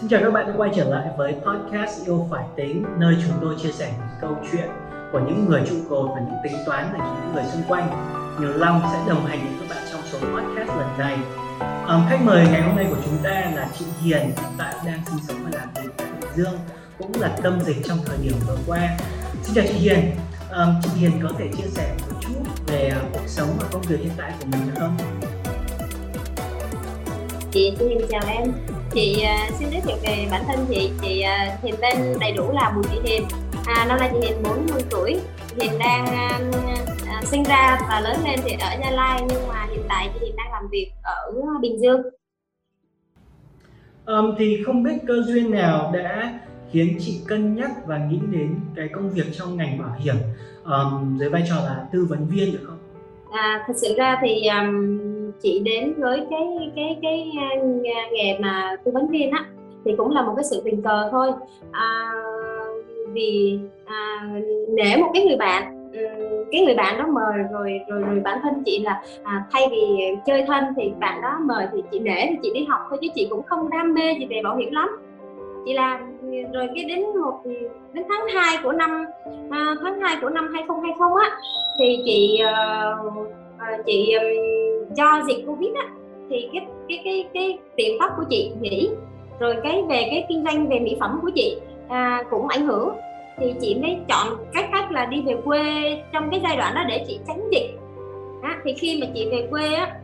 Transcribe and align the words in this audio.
Xin 0.00 0.08
chào 0.08 0.20
các 0.22 0.30
bạn 0.30 0.46
đã 0.46 0.54
quay 0.56 0.70
trở 0.76 0.84
lại 0.84 1.08
với 1.16 1.32
podcast 1.32 2.06
Yêu 2.06 2.26
Phải 2.30 2.44
Tính 2.56 2.84
nơi 2.98 3.16
chúng 3.22 3.38
tôi 3.40 3.54
chia 3.62 3.72
sẻ 3.72 3.92
những 3.98 4.08
câu 4.20 4.36
chuyện 4.52 4.68
của 5.12 5.20
những 5.20 5.46
người 5.48 5.62
trụ 5.68 5.76
cột 5.88 6.10
và 6.14 6.20
những 6.20 6.36
tính 6.44 6.62
toán 6.66 6.88
của 6.92 6.98
những 6.98 7.34
người 7.34 7.44
xung 7.52 7.62
quanh. 7.68 7.88
Nhiều 8.40 8.52
Long 8.52 8.82
sẽ 8.92 8.98
đồng 9.08 9.26
hành 9.26 9.38
với 9.38 9.68
các 9.68 9.74
bạn 9.74 9.84
trong 9.92 10.00
số 10.12 10.18
podcast 10.18 10.68
lần 10.68 10.98
này. 10.98 11.18
Um, 11.88 12.02
khách 12.08 12.18
mời 12.24 12.46
ngày 12.52 12.62
hôm 12.62 12.76
nay 12.76 12.86
của 12.90 12.96
chúng 13.04 13.18
ta 13.22 13.30
là 13.30 13.68
chị 13.78 13.84
Hiền 14.02 14.18
hiện 14.18 14.52
tại 14.58 14.74
đang 14.86 15.00
sinh 15.06 15.18
sống 15.28 15.36
và 15.44 15.50
làm 15.58 15.68
việc 15.74 15.90
tại 15.96 16.06
Bình 16.20 16.30
Dương 16.34 16.58
cũng 16.98 17.12
là 17.20 17.36
tâm 17.42 17.60
dịch 17.60 17.76
trong 17.84 17.98
thời 18.06 18.18
điểm 18.22 18.34
vừa 18.46 18.56
qua. 18.66 18.96
Xin 19.42 19.54
chào 19.54 19.64
chị 19.68 19.74
Hiền. 19.74 20.10
Um, 20.50 20.74
chị 20.82 20.90
Hiền 20.96 21.12
có 21.22 21.28
thể 21.38 21.48
chia 21.56 21.68
sẻ 21.68 21.94
một 21.98 22.16
chút 22.20 22.66
về 22.66 22.88
à, 22.88 23.00
cuộc 23.12 23.26
sống 23.26 23.48
và 23.58 23.68
công 23.72 23.82
việc 23.82 24.00
hiện 24.00 24.12
tại 24.16 24.32
của 24.40 24.46
mình 24.46 24.60
được 24.66 24.74
không? 24.78 24.96
Chị 27.50 27.76
Hiền 27.80 28.00
chào 28.10 28.22
em 28.28 28.52
chị 28.96 29.24
uh, 29.24 29.54
xin 29.54 29.68
giới 29.70 29.80
thiệu 29.80 29.96
về 30.02 30.26
bản 30.30 30.42
thân 30.46 30.58
chị. 30.68 30.90
Chị 31.02 31.24
uh, 31.24 31.64
Hiền 31.64 31.74
tên 31.82 31.98
đầy 32.20 32.32
đủ 32.32 32.52
là 32.52 32.72
Bùi 32.74 32.84
Thị 32.84 32.98
Hiền. 33.04 33.22
À, 33.66 33.86
năm 33.88 33.98
nay 33.98 34.10
chị 34.12 34.28
Hiền 34.28 34.42
40 34.42 34.82
tuổi. 34.90 35.16
Hiền 35.60 35.72
đang 35.78 36.04
uh, 36.04 37.24
sinh 37.24 37.42
ra 37.42 37.78
và 37.88 38.00
lớn 38.00 38.16
lên 38.24 38.40
thì 38.44 38.52
ở 38.60 38.68
Gia 38.82 38.90
Lai 38.90 39.20
nhưng 39.28 39.48
mà 39.48 39.66
hiện 39.70 39.82
tại 39.88 40.10
chị 40.14 40.26
Hiền 40.26 40.36
đang 40.36 40.52
làm 40.52 40.68
việc 40.70 40.90
ở 41.02 41.32
Bình 41.60 41.80
Dương. 41.80 42.02
Um, 44.06 44.34
thì 44.38 44.62
không 44.66 44.82
biết 44.82 44.96
cơ 45.06 45.14
duyên 45.26 45.50
nào 45.50 45.92
đã 45.94 46.40
khiến 46.72 46.98
chị 47.00 47.20
cân 47.26 47.54
nhắc 47.54 47.70
và 47.86 47.98
nghĩ 47.98 48.18
đến 48.30 48.54
cái 48.76 48.88
công 48.92 49.10
việc 49.10 49.26
trong 49.38 49.56
ngành 49.56 49.78
bảo 49.78 49.96
hiểm? 49.98 50.16
Um, 50.64 51.18
dưới 51.18 51.28
vai 51.28 51.44
trò 51.48 51.56
là 51.56 51.86
tư 51.92 52.06
vấn 52.08 52.26
viên 52.26 52.52
được 52.52 52.64
không? 52.66 52.78
À, 53.32 53.64
thật 53.66 53.74
sự 53.76 53.94
ra 53.96 54.18
thì 54.22 54.46
um, 54.46 55.15
chị 55.42 55.62
đến 55.64 55.94
với 55.98 56.26
cái 56.30 56.46
cái 56.76 56.98
cái 57.02 57.32
à, 57.38 57.48
nghề 58.12 58.38
mà 58.38 58.76
tư 58.84 58.90
vấn 58.94 59.08
viên 59.08 59.30
á 59.30 59.44
thì 59.84 59.92
cũng 59.96 60.10
là 60.10 60.22
một 60.22 60.32
cái 60.36 60.44
sự 60.44 60.62
tình 60.64 60.82
cờ 60.82 61.08
thôi. 61.10 61.32
À, 61.70 62.12
vì 63.12 63.58
à, 63.84 64.30
nể 64.68 64.96
một 64.96 65.10
cái 65.14 65.24
người 65.24 65.36
bạn 65.36 65.72
cái 66.52 66.64
người 66.64 66.74
bạn 66.74 66.98
đó 66.98 67.06
mời 67.06 67.38
rồi 67.52 67.80
rồi 67.88 68.00
rồi 68.00 68.20
bản 68.20 68.38
thân 68.42 68.62
chị 68.66 68.78
là 68.78 69.02
à, 69.22 69.44
thay 69.52 69.62
vì 69.70 70.14
chơi 70.26 70.44
thân 70.46 70.64
thì 70.76 70.92
bạn 71.00 71.22
đó 71.22 71.38
mời 71.44 71.66
thì 71.72 71.82
chị 71.92 71.98
nể 71.98 72.26
thì 72.30 72.36
chị 72.42 72.50
đi 72.54 72.64
học 72.64 72.80
thôi 72.90 72.98
chứ 73.02 73.08
chị 73.14 73.26
cũng 73.30 73.42
không 73.42 73.70
đam 73.70 73.94
mê 73.94 74.14
gì 74.18 74.26
về 74.26 74.40
bảo 74.44 74.56
hiểm 74.56 74.72
lắm. 74.72 74.88
Chị 75.66 75.72
làm 75.72 76.00
rồi 76.52 76.68
cái 76.74 76.84
đến 76.84 77.00
một 77.20 77.40
đến 77.92 78.04
tháng 78.08 78.26
2 78.34 78.58
của 78.62 78.72
năm 78.72 79.04
à, 79.50 79.74
tháng 79.82 80.00
2 80.00 80.16
của 80.22 80.28
năm 80.28 80.52
2020 80.54 81.22
á 81.24 81.36
thì 81.78 81.98
chị 82.04 82.40
uh, 82.44 83.28
à, 83.66 83.78
chị 83.86 84.12
um, 84.12 84.94
do 84.94 85.22
dịch 85.28 85.44
covid 85.46 85.74
á 85.74 85.86
thì 86.30 86.48
cái 86.52 86.66
cái 86.88 87.00
cái 87.04 87.28
cái 87.34 87.58
tiệm 87.76 87.98
tóc 88.00 88.10
của 88.16 88.24
chị 88.30 88.52
nghỉ 88.60 88.88
rồi 89.38 89.56
cái 89.62 89.82
về 89.88 90.06
cái 90.10 90.24
kinh 90.28 90.44
doanh 90.44 90.68
về 90.68 90.78
mỹ 90.78 90.96
phẩm 91.00 91.18
của 91.22 91.30
chị 91.34 91.56
à, 91.88 92.22
cũng 92.30 92.48
ảnh 92.48 92.66
hưởng. 92.66 92.90
Thì 93.38 93.54
chị 93.60 93.74
mới 93.74 93.98
chọn 94.08 94.26
cách 94.52 94.68
cách 94.72 94.92
là 94.92 95.06
đi 95.06 95.22
về 95.22 95.36
quê 95.44 95.62
trong 96.12 96.30
cái 96.30 96.40
giai 96.42 96.56
đoạn 96.56 96.74
đó 96.74 96.82
để 96.88 97.04
chị 97.08 97.18
tránh 97.26 97.48
dịch. 97.52 97.78
À, 98.42 98.58
thì 98.64 98.74
khi 98.74 99.00
mà 99.00 99.06
chị 99.14 99.28
về 99.30 99.46
quê 99.50 99.74
á 99.74 99.96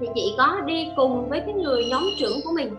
thì 0.00 0.06
chị 0.14 0.34
có 0.38 0.60
đi 0.66 0.88
cùng 0.96 1.28
với 1.28 1.40
cái 1.40 1.54
người 1.54 1.84
nhóm 1.90 2.02
trưởng 2.18 2.36
của 2.44 2.50
mình 2.54 2.70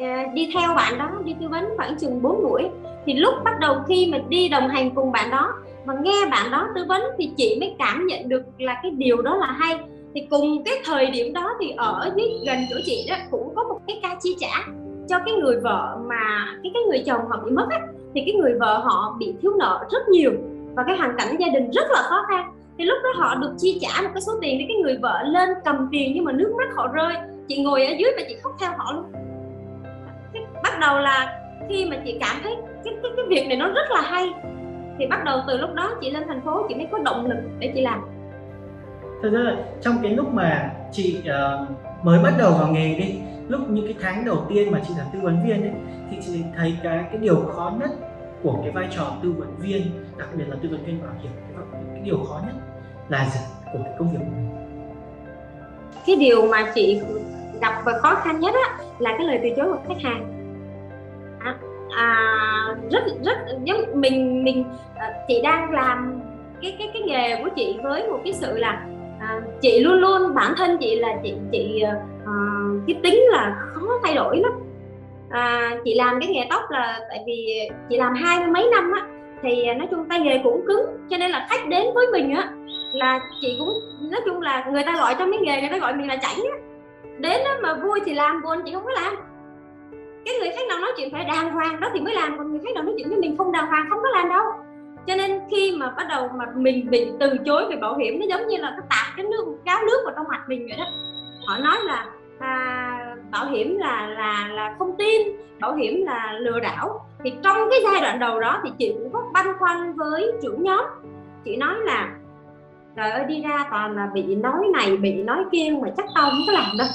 à, 0.00 0.26
đi 0.34 0.50
theo 0.54 0.74
bạn 0.74 0.98
đó 0.98 1.10
đi 1.24 1.34
tư 1.40 1.48
vấn 1.48 1.64
khoảng 1.76 1.96
chừng 1.98 2.22
4 2.22 2.42
buổi. 2.42 2.62
Thì 3.06 3.12
lúc 3.12 3.34
bắt 3.44 3.54
đầu 3.60 3.76
khi 3.88 4.08
mà 4.12 4.18
đi 4.28 4.48
đồng 4.48 4.68
hành 4.68 4.90
cùng 4.94 5.12
bạn 5.12 5.30
đó 5.30 5.52
và 5.84 5.94
nghe 6.02 6.26
bạn 6.30 6.50
đó 6.50 6.68
tư 6.74 6.84
vấn 6.88 7.02
thì 7.18 7.30
chị 7.36 7.56
mới 7.60 7.74
cảm 7.78 8.06
nhận 8.06 8.28
được 8.28 8.42
là 8.58 8.80
cái 8.82 8.90
điều 8.90 9.22
đó 9.22 9.36
là 9.36 9.46
hay. 9.46 9.78
Thì 10.14 10.26
cùng 10.30 10.64
cái 10.64 10.74
thời 10.84 11.06
điểm 11.06 11.32
đó 11.32 11.50
thì 11.60 11.70
ở 11.76 12.12
dưới 12.16 12.28
gần 12.46 12.58
chỗ 12.70 12.76
chị 12.84 13.06
đó 13.08 13.16
cũng 13.30 13.54
có 13.54 13.64
một 13.64 13.80
cái 13.86 14.00
ca 14.02 14.16
chi 14.22 14.36
trả 14.40 14.72
cho 15.08 15.18
cái 15.26 15.34
người 15.34 15.60
vợ 15.60 15.98
mà 16.08 16.46
cái 16.62 16.70
cái 16.74 16.82
người 16.82 17.02
chồng 17.06 17.20
họ 17.28 17.40
bị 17.44 17.50
mất 17.50 17.66
á. 17.70 17.80
Thì 18.14 18.22
cái 18.26 18.34
người 18.34 18.54
vợ 18.60 18.78
họ 18.78 19.16
bị 19.18 19.34
thiếu 19.42 19.52
nợ 19.58 19.86
rất 19.90 20.08
nhiều 20.08 20.32
và 20.74 20.84
cái 20.86 20.96
hoàn 20.96 21.16
cảnh 21.18 21.36
gia 21.38 21.48
đình 21.48 21.70
rất 21.70 21.90
là 21.90 22.02
khó 22.02 22.22
khăn. 22.28 22.52
Thì 22.78 22.84
lúc 22.84 22.98
đó 23.04 23.10
họ 23.16 23.34
được 23.34 23.54
chi 23.58 23.78
trả 23.82 24.02
một 24.02 24.10
cái 24.14 24.20
số 24.20 24.32
tiền 24.40 24.58
để 24.58 24.64
cái 24.68 24.76
người 24.76 24.98
vợ 25.02 25.22
lên 25.24 25.48
cầm 25.64 25.88
tiền 25.92 26.12
nhưng 26.14 26.24
mà 26.24 26.32
nước 26.32 26.52
mắt 26.58 26.68
họ 26.76 26.88
rơi. 26.94 27.14
Chị 27.48 27.62
ngồi 27.62 27.86
ở 27.86 27.92
dưới 27.98 28.12
và 28.16 28.22
chị 28.28 28.36
khóc 28.42 28.52
theo 28.60 28.70
họ 28.76 28.92
luôn. 28.92 29.04
Bắt 30.62 30.78
đầu 30.80 30.98
là 30.98 31.40
khi 31.68 31.84
mà 31.84 31.96
chị 32.04 32.16
cảm 32.20 32.36
thấy 32.42 32.56
cái, 32.84 32.94
cái 33.02 33.12
cái 33.16 33.26
việc 33.28 33.46
này 33.48 33.56
nó 33.56 33.68
rất 33.68 33.90
là 33.90 34.00
hay 34.00 34.32
thì 34.98 35.06
bắt 35.06 35.24
đầu 35.24 35.40
từ 35.46 35.56
lúc 35.58 35.74
đó 35.74 35.90
chị 36.00 36.10
lên 36.10 36.28
thành 36.28 36.40
phố 36.40 36.66
chị 36.68 36.74
mới 36.74 36.88
có 36.92 36.98
động 36.98 37.26
lực 37.26 37.38
để 37.58 37.72
chị 37.74 37.80
làm. 37.80 38.04
Thật 39.22 39.28
ra 39.32 39.56
trong 39.80 39.98
cái 40.02 40.12
lúc 40.12 40.34
mà 40.34 40.70
chị 40.92 41.22
uh, 41.22 41.68
mới 42.04 42.22
bắt 42.22 42.34
đầu 42.38 42.52
vào 42.52 42.68
nghề 42.68 42.94
đi 42.94 43.18
lúc 43.48 43.60
những 43.70 43.84
cái 43.84 43.94
tháng 44.00 44.24
đầu 44.24 44.46
tiên 44.48 44.72
mà 44.72 44.80
chị 44.88 44.94
làm 44.98 45.06
tư 45.12 45.18
vấn 45.22 45.46
viên 45.46 45.62
ấy 45.62 45.72
thì 46.10 46.16
chị 46.26 46.42
thấy 46.56 46.76
cái 46.82 47.04
cái 47.10 47.18
điều 47.20 47.36
khó 47.36 47.72
nhất 47.80 47.90
của 48.42 48.58
cái 48.62 48.70
vai 48.70 48.88
trò 48.96 49.12
tư 49.22 49.34
vấn 49.38 49.56
viên 49.58 49.82
đặc 50.18 50.28
biệt 50.34 50.44
là 50.48 50.56
tư 50.62 50.68
vấn 50.68 50.84
viên 50.84 51.02
bảo 51.02 51.12
hiểm 51.22 51.32
cái, 51.48 51.82
cái 51.92 52.02
điều 52.04 52.18
khó 52.24 52.40
nhất 52.46 52.54
là 53.08 53.24
gì 53.24 53.40
của 53.72 53.78
cái 53.84 53.92
công 53.98 54.10
việc 54.10 54.18
của 54.18 54.32
mình? 54.36 54.48
Cái 56.06 56.16
điều 56.16 56.46
mà 56.46 56.72
chị 56.74 57.00
gặp 57.60 57.82
và 57.84 57.98
khó 57.98 58.14
khăn 58.14 58.40
nhất 58.40 58.54
á 58.54 58.84
là 58.98 59.14
cái 59.18 59.26
lời 59.26 59.40
từ 59.42 59.48
chối 59.56 59.66
của 59.66 59.78
khách 59.88 60.02
hàng. 60.02 60.30
À, 61.38 61.56
à, 61.96 62.16
rất 62.94 63.04
rất 63.24 63.36
giống 63.64 63.80
mình 63.94 64.44
mình 64.44 64.64
à, 64.96 65.12
chị 65.28 65.40
đang 65.42 65.70
làm 65.70 66.20
cái 66.62 66.76
cái 66.78 66.90
cái 66.92 67.02
nghề 67.02 67.36
của 67.42 67.48
chị 67.56 67.76
với 67.82 68.08
một 68.08 68.20
cái 68.24 68.32
sự 68.32 68.58
là 68.58 68.86
à, 69.20 69.40
chị 69.60 69.80
luôn 69.80 69.94
luôn 69.94 70.34
bản 70.34 70.54
thân 70.56 70.76
chị 70.80 70.98
là 70.98 71.08
chị 71.22 71.34
chị 71.52 71.80
à, 71.80 71.92
à, 72.26 72.34
cái 72.86 72.96
tính 73.02 73.20
là 73.30 73.56
khó 73.58 73.86
thay 74.02 74.14
đổi 74.14 74.36
lắm. 74.36 74.52
À, 75.30 75.70
chị 75.84 75.94
làm 75.94 76.20
cái 76.20 76.28
nghề 76.28 76.46
tóc 76.50 76.62
là 76.70 77.00
tại 77.08 77.24
vì 77.26 77.68
chị 77.90 77.96
làm 77.96 78.14
hai 78.14 78.38
mươi 78.38 78.48
mấy 78.48 78.68
năm 78.70 78.92
á 78.92 79.06
thì 79.42 79.64
nói 79.74 79.88
chung 79.90 80.08
tay 80.08 80.20
nghề 80.20 80.40
cũng 80.44 80.64
cứng 80.66 80.86
cho 81.10 81.16
nên 81.16 81.30
là 81.30 81.46
khách 81.50 81.68
đến 81.68 81.86
với 81.94 82.06
mình 82.12 82.34
á 82.34 82.50
là 82.92 83.20
chị 83.40 83.56
cũng 83.58 83.68
nói 84.10 84.20
chung 84.24 84.40
là 84.40 84.64
người 84.72 84.82
ta 84.86 84.96
gọi 84.96 85.14
trong 85.18 85.30
cái 85.32 85.40
nghề 85.40 85.60
người 85.60 85.70
ta 85.70 85.78
gọi 85.78 85.94
mình 85.94 86.08
là 86.08 86.16
chảnh 86.16 86.44
á. 86.52 86.58
Đến 87.18 87.40
đó 87.44 87.50
mà 87.62 87.74
vui 87.74 88.00
thì 88.06 88.14
làm 88.14 88.42
buồn 88.42 88.58
chị 88.64 88.72
không 88.74 88.84
có 88.84 88.90
làm 88.90 89.14
cái 90.24 90.34
người 90.40 90.50
khác 90.50 90.62
nào 90.68 90.78
nói 90.78 90.90
chuyện 90.96 91.12
phải 91.12 91.24
đàng 91.24 91.52
hoàng 91.52 91.80
đó 91.80 91.88
thì 91.94 92.00
mới 92.00 92.14
làm 92.14 92.38
còn 92.38 92.50
người 92.50 92.60
khác 92.64 92.70
nào 92.74 92.84
nói 92.84 92.94
chuyện 92.98 93.08
với 93.08 93.18
mình 93.18 93.36
không 93.36 93.52
đàng 93.52 93.66
hoàng 93.66 93.86
không 93.90 93.98
có 94.02 94.08
làm 94.10 94.28
đâu. 94.28 94.44
Cho 95.06 95.16
nên 95.16 95.40
khi 95.50 95.76
mà 95.76 95.90
bắt 95.96 96.06
đầu 96.08 96.28
mà 96.38 96.44
mình 96.56 96.90
bị 96.90 97.06
từ 97.20 97.36
chối 97.46 97.64
về 97.70 97.76
bảo 97.76 97.96
hiểm 97.96 98.20
nó 98.20 98.26
giống 98.26 98.48
như 98.48 98.56
là 98.56 98.70
cái 98.70 98.86
tạt 98.90 99.16
cái 99.16 99.26
nước 99.26 99.56
gáo 99.64 99.78
nước 99.86 100.02
vào 100.04 100.14
trong 100.16 100.26
mặt 100.28 100.40
mình 100.48 100.66
vậy 100.68 100.78
đó. 100.78 100.84
Họ 101.46 101.58
nói 101.58 101.76
là 101.84 102.06
à, 102.38 103.16
bảo 103.32 103.46
hiểm 103.46 103.76
là 103.78 104.06
là 104.06 104.48
là 104.52 104.74
không 104.78 104.96
tin 104.98 105.22
bảo 105.60 105.74
hiểm 105.74 106.06
là 106.06 106.32
lừa 106.38 106.60
đảo. 106.60 107.06
Thì 107.24 107.32
trong 107.42 107.56
cái 107.70 107.80
giai 107.84 108.00
đoạn 108.00 108.18
đầu 108.18 108.40
đó 108.40 108.60
thì 108.64 108.70
chị 108.78 108.92
cũng 108.94 109.12
có 109.12 109.22
băn 109.32 109.46
khoăn 109.58 109.92
với 109.92 110.32
trưởng 110.42 110.62
nhóm. 110.62 110.84
Chị 111.44 111.56
nói 111.56 111.74
là 111.84 112.08
trời 112.96 113.10
ơi 113.10 113.24
đi 113.28 113.42
ra 113.42 113.66
toàn 113.70 113.96
là 113.96 114.08
bị 114.14 114.34
nói 114.34 114.66
này 114.72 114.96
bị 114.96 115.12
nói 115.12 115.44
kia 115.52 115.74
mà 115.82 115.88
chắc 115.96 116.06
tao 116.14 116.30
không 116.30 116.40
có 116.46 116.52
làm 116.52 116.64
đâu 116.78 116.88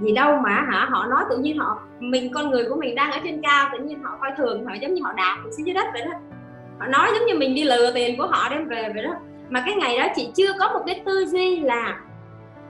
gì 0.00 0.12
đâu 0.12 0.36
mà 0.36 0.50
hả? 0.50 0.88
Họ 0.90 1.06
nói 1.06 1.24
tự 1.30 1.38
nhiên 1.38 1.58
họ, 1.58 1.78
mình, 2.00 2.32
con 2.34 2.50
người 2.50 2.64
của 2.68 2.76
mình 2.76 2.94
đang 2.94 3.12
ở 3.12 3.18
trên 3.24 3.42
cao, 3.42 3.68
tự 3.72 3.78
nhiên 3.78 4.02
họ 4.02 4.10
coi 4.20 4.30
thường, 4.36 4.66
họ 4.66 4.74
giống 4.80 4.94
như 4.94 5.02
họ 5.04 5.12
đạp 5.12 5.36
xuống 5.56 5.66
dưới 5.66 5.74
đất 5.74 5.86
vậy 5.92 6.02
đó. 6.04 6.12
Họ 6.78 6.86
nói 6.86 7.08
giống 7.14 7.26
như 7.26 7.34
mình 7.34 7.54
đi 7.54 7.64
lừa 7.64 7.90
tiền 7.94 8.18
của 8.18 8.26
họ 8.26 8.48
đem 8.48 8.68
về 8.68 8.90
vậy 8.94 9.02
đó. 9.02 9.14
Mà 9.50 9.62
cái 9.66 9.74
ngày 9.74 9.98
đó 9.98 10.06
chị 10.16 10.30
chưa 10.34 10.52
có 10.58 10.72
một 10.72 10.80
cái 10.86 11.02
tư 11.06 11.26
duy 11.26 11.60
là 11.60 12.00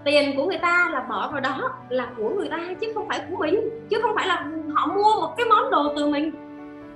tiền 0.05 0.37
của 0.37 0.45
người 0.45 0.59
ta 0.59 0.91
là 0.93 1.01
bỏ 1.01 1.29
vào 1.33 1.41
đó, 1.41 1.71
là 1.89 2.07
của 2.17 2.29
người 2.29 2.49
ta 2.49 2.59
chứ 2.81 2.93
không 2.95 3.09
phải 3.09 3.21
của 3.31 3.37
mình, 3.37 3.61
chứ 3.91 3.99
không 4.03 4.15
phải 4.17 4.29
là 4.29 4.47
họ 4.75 4.87
mua 4.87 5.21
một 5.21 5.35
cái 5.37 5.47
món 5.47 5.71
đồ 5.71 5.93
từ 5.97 6.07
mình. 6.07 6.31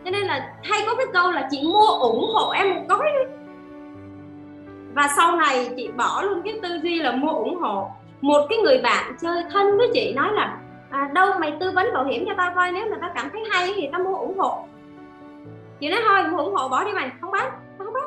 Cho 0.05 0.11
nên 0.11 0.23
là 0.23 0.55
hay 0.63 0.81
có 0.87 0.95
cái 0.95 1.07
câu 1.13 1.33
là 1.33 1.49
chị 1.51 1.63
mua 1.73 1.87
ủng 1.87 2.31
hộ 2.35 2.51
em 2.51 2.75
một 2.75 2.83
gói 2.89 3.09
đi 3.19 3.35
và 4.95 5.09
sau 5.17 5.37
này 5.37 5.71
chị 5.77 5.91
bỏ 5.97 6.23
luôn 6.23 6.43
cái 6.43 6.55
tư 6.63 6.69
duy 6.83 6.99
là 6.99 7.13
mua 7.13 7.31
ủng 7.31 7.57
hộ 7.61 7.91
một 8.25 8.47
cái 8.49 8.59
người 8.59 8.81
bạn 8.83 9.17
chơi 9.21 9.45
thân 9.53 9.79
với 9.79 9.91
chị 9.95 10.13
nói 10.15 10.33
là 10.33 10.59
à, 10.91 11.11
đâu 11.15 11.29
mày 11.41 11.57
tư 11.61 11.71
vấn 11.75 11.87
bảo 11.95 12.05
hiểm 12.05 12.25
cho 12.27 12.35
tao 12.37 12.53
coi 12.55 12.73
nếu 12.73 12.87
mà 12.91 12.97
tao 13.01 13.11
cảm 13.15 13.31
thấy 13.33 13.45
hay 13.51 13.73
thì 13.77 13.89
tao 13.93 14.01
mua 14.01 14.17
ủng 14.17 14.39
hộ. 14.39 14.67
Chị 15.81 15.89
nói 15.89 16.01
thôi 16.09 16.31
mua 16.31 16.39
ủng 16.39 16.55
hộ 16.55 16.69
bỏ 16.69 16.85
đi 16.85 16.93
mày 16.93 17.11
không 17.21 17.31
bán 17.31 17.51
tao 17.79 17.85
không 17.85 17.95
bán. 17.95 18.05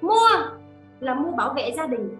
Mua 0.00 0.28
là 1.00 1.14
mua 1.14 1.30
bảo 1.30 1.52
vệ 1.56 1.72
gia 1.76 1.86
đình 1.86 2.16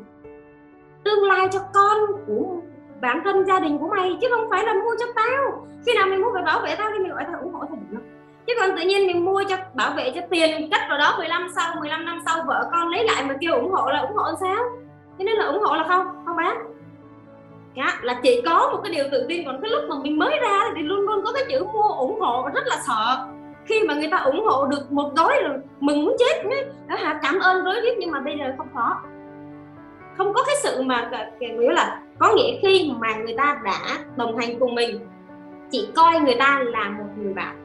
tương 1.04 1.24
lai 1.24 1.48
cho 1.52 1.60
con 1.74 1.98
của 2.26 2.56
bản 3.00 3.20
thân 3.24 3.44
gia 3.46 3.60
đình 3.60 3.78
của 3.78 3.88
mày 3.88 4.18
chứ 4.20 4.28
không 4.30 4.50
phải 4.50 4.64
là 4.64 4.74
mua 4.74 4.94
cho 4.98 5.06
tao. 5.14 5.66
Khi 5.86 5.94
nào 5.94 6.06
mình 6.06 6.22
mua 6.22 6.30
về 6.30 6.42
bảo 6.42 6.60
vệ 6.60 6.74
tao 6.76 6.90
thì 6.92 6.98
mình 6.98 7.12
gọi 7.12 7.24
tao 7.24 7.40
ủng 7.40 7.52
hộ 7.52 7.64
thì 7.70 7.76
được 7.90 8.02
chứ 8.46 8.52
còn 8.60 8.76
tự 8.76 8.82
nhiên 8.82 9.06
mình 9.06 9.24
mua 9.24 9.42
cho 9.48 9.56
bảo 9.74 9.92
vệ 9.96 10.12
cho 10.14 10.20
tiền 10.30 10.68
cách 10.70 10.82
vào 10.88 10.98
đó 10.98 11.14
15 11.18 11.48
sau 11.56 11.74
15 11.80 12.04
năm 12.04 12.18
sau 12.26 12.44
vợ 12.46 12.68
con 12.72 12.88
lấy 12.88 13.04
lại 13.04 13.24
mà 13.24 13.34
kêu 13.40 13.52
ủng 13.52 13.70
hộ 13.70 13.90
là 13.90 13.98
ủng 13.98 14.16
hộ 14.16 14.24
sao? 14.40 14.64
Thế 15.18 15.24
nên 15.24 15.36
là 15.36 15.46
ủng 15.46 15.62
hộ 15.62 15.76
là 15.76 15.84
không 15.88 16.06
không 16.26 16.36
bán 16.36 16.71
đó, 17.76 17.92
là 18.02 18.20
chị 18.22 18.42
có 18.46 18.70
một 18.72 18.80
cái 18.84 18.92
điều 18.92 19.04
tự 19.12 19.26
tin 19.28 19.46
còn 19.46 19.60
cái 19.62 19.70
lúc 19.70 19.84
mà 19.88 19.96
mình 20.02 20.18
mới 20.18 20.38
ra 20.40 20.62
thì 20.76 20.82
luôn 20.82 21.00
luôn 21.00 21.24
có 21.24 21.32
cái 21.32 21.42
chữ 21.48 21.64
mua 21.72 21.88
ủng 21.88 22.20
hộ 22.20 22.48
rất 22.54 22.66
là 22.66 22.76
sợ. 22.86 23.28
Khi 23.64 23.82
mà 23.88 23.94
người 23.94 24.08
ta 24.10 24.16
ủng 24.16 24.44
hộ 24.44 24.66
được 24.66 24.92
một 24.92 25.10
gói 25.16 25.42
rồi 25.42 25.58
mừng 25.80 26.04
muốn 26.04 26.16
chết 26.18 26.46
nhé 26.46 26.64
đó 26.86 26.96
hả? 26.96 27.20
Cảm 27.22 27.38
ơn 27.38 27.64
rối 27.64 27.80
rít 27.82 27.94
nhưng 27.98 28.10
mà 28.10 28.20
bây 28.20 28.38
giờ 28.38 28.44
không 28.58 28.68
có. 28.74 28.96
Không 30.16 30.32
có 30.32 30.42
cái 30.46 30.54
sự 30.62 30.82
mà 30.82 31.10
nghĩa 31.40 31.72
là 31.72 32.00
có 32.18 32.34
nghĩa 32.34 32.58
khi 32.62 32.92
mà 32.98 33.14
người 33.14 33.34
ta 33.36 33.60
đã 33.64 33.98
đồng 34.16 34.36
hành 34.36 34.58
cùng 34.58 34.74
mình 34.74 35.08
chị 35.70 35.88
coi 35.96 36.20
người 36.20 36.36
ta 36.38 36.62
là 36.64 36.88
một 36.88 37.08
người 37.16 37.34
bạn. 37.34 37.56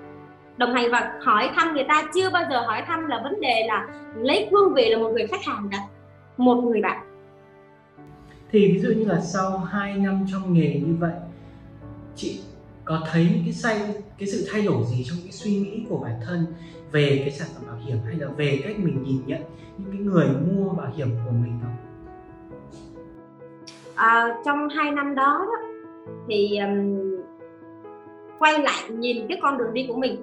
Đồng 0.57 0.73
hành 0.73 0.91
và 0.91 1.13
hỏi 1.21 1.49
thăm 1.55 1.73
người 1.73 1.85
ta 1.89 2.03
chưa 2.15 2.29
bao 2.29 2.43
giờ 2.49 2.61
hỏi 2.67 2.83
thăm 2.87 3.07
là 3.07 3.21
vấn 3.23 3.41
đề 3.41 3.65
là 3.67 3.87
lấy 4.15 4.47
cương 4.51 4.73
vị 4.73 4.89
là 4.89 4.97
một 4.97 5.09
người 5.09 5.27
khách 5.27 5.43
hàng 5.45 5.69
cả 5.71 5.77
một 6.37 6.55
người 6.55 6.81
bạn 6.81 7.06
thì 8.51 8.71
ví 8.73 8.79
dụ 8.79 8.89
như 8.89 9.05
là 9.05 9.21
sau 9.21 9.57
2 9.57 9.97
năm 9.97 10.25
trong 10.31 10.53
nghề 10.53 10.81
như 10.85 10.95
vậy 10.99 11.13
chị 12.15 12.39
có 12.85 13.01
thấy 13.11 13.41
cái 13.45 13.53
say 13.53 13.79
cái 14.17 14.27
sự 14.27 14.47
thay 14.51 14.61
đổi 14.61 14.83
gì 14.85 15.03
trong 15.03 15.17
cái 15.23 15.31
suy 15.31 15.51
nghĩ 15.51 15.85
của 15.89 15.97
bản 15.97 16.13
thân 16.25 16.45
về 16.91 17.17
cái 17.19 17.31
sản 17.31 17.47
phẩm 17.55 17.63
bảo 17.67 17.77
hiểm 17.85 17.97
hay 18.05 18.15
là 18.15 18.27
về 18.27 18.59
cách 18.63 18.79
mình 18.79 19.03
nhìn 19.03 19.21
nhận 19.25 19.41
những 19.77 19.91
cái 19.91 20.01
người 20.01 20.27
mua 20.27 20.69
bảo 20.69 20.91
hiểm 20.95 21.07
của 21.25 21.31
mình 21.31 21.59
không? 21.61 21.75
À, 23.95 24.37
trong 24.45 24.69
hai 24.69 24.91
năm 24.91 25.15
đó, 25.15 25.45
đó 25.51 25.67
thì 26.27 26.57
um, 26.57 26.97
quay 28.39 28.59
lại 28.59 28.89
nhìn 28.89 29.27
cái 29.29 29.39
con 29.41 29.57
đường 29.57 29.73
đi 29.73 29.85
của 29.87 29.97
mình 29.97 30.15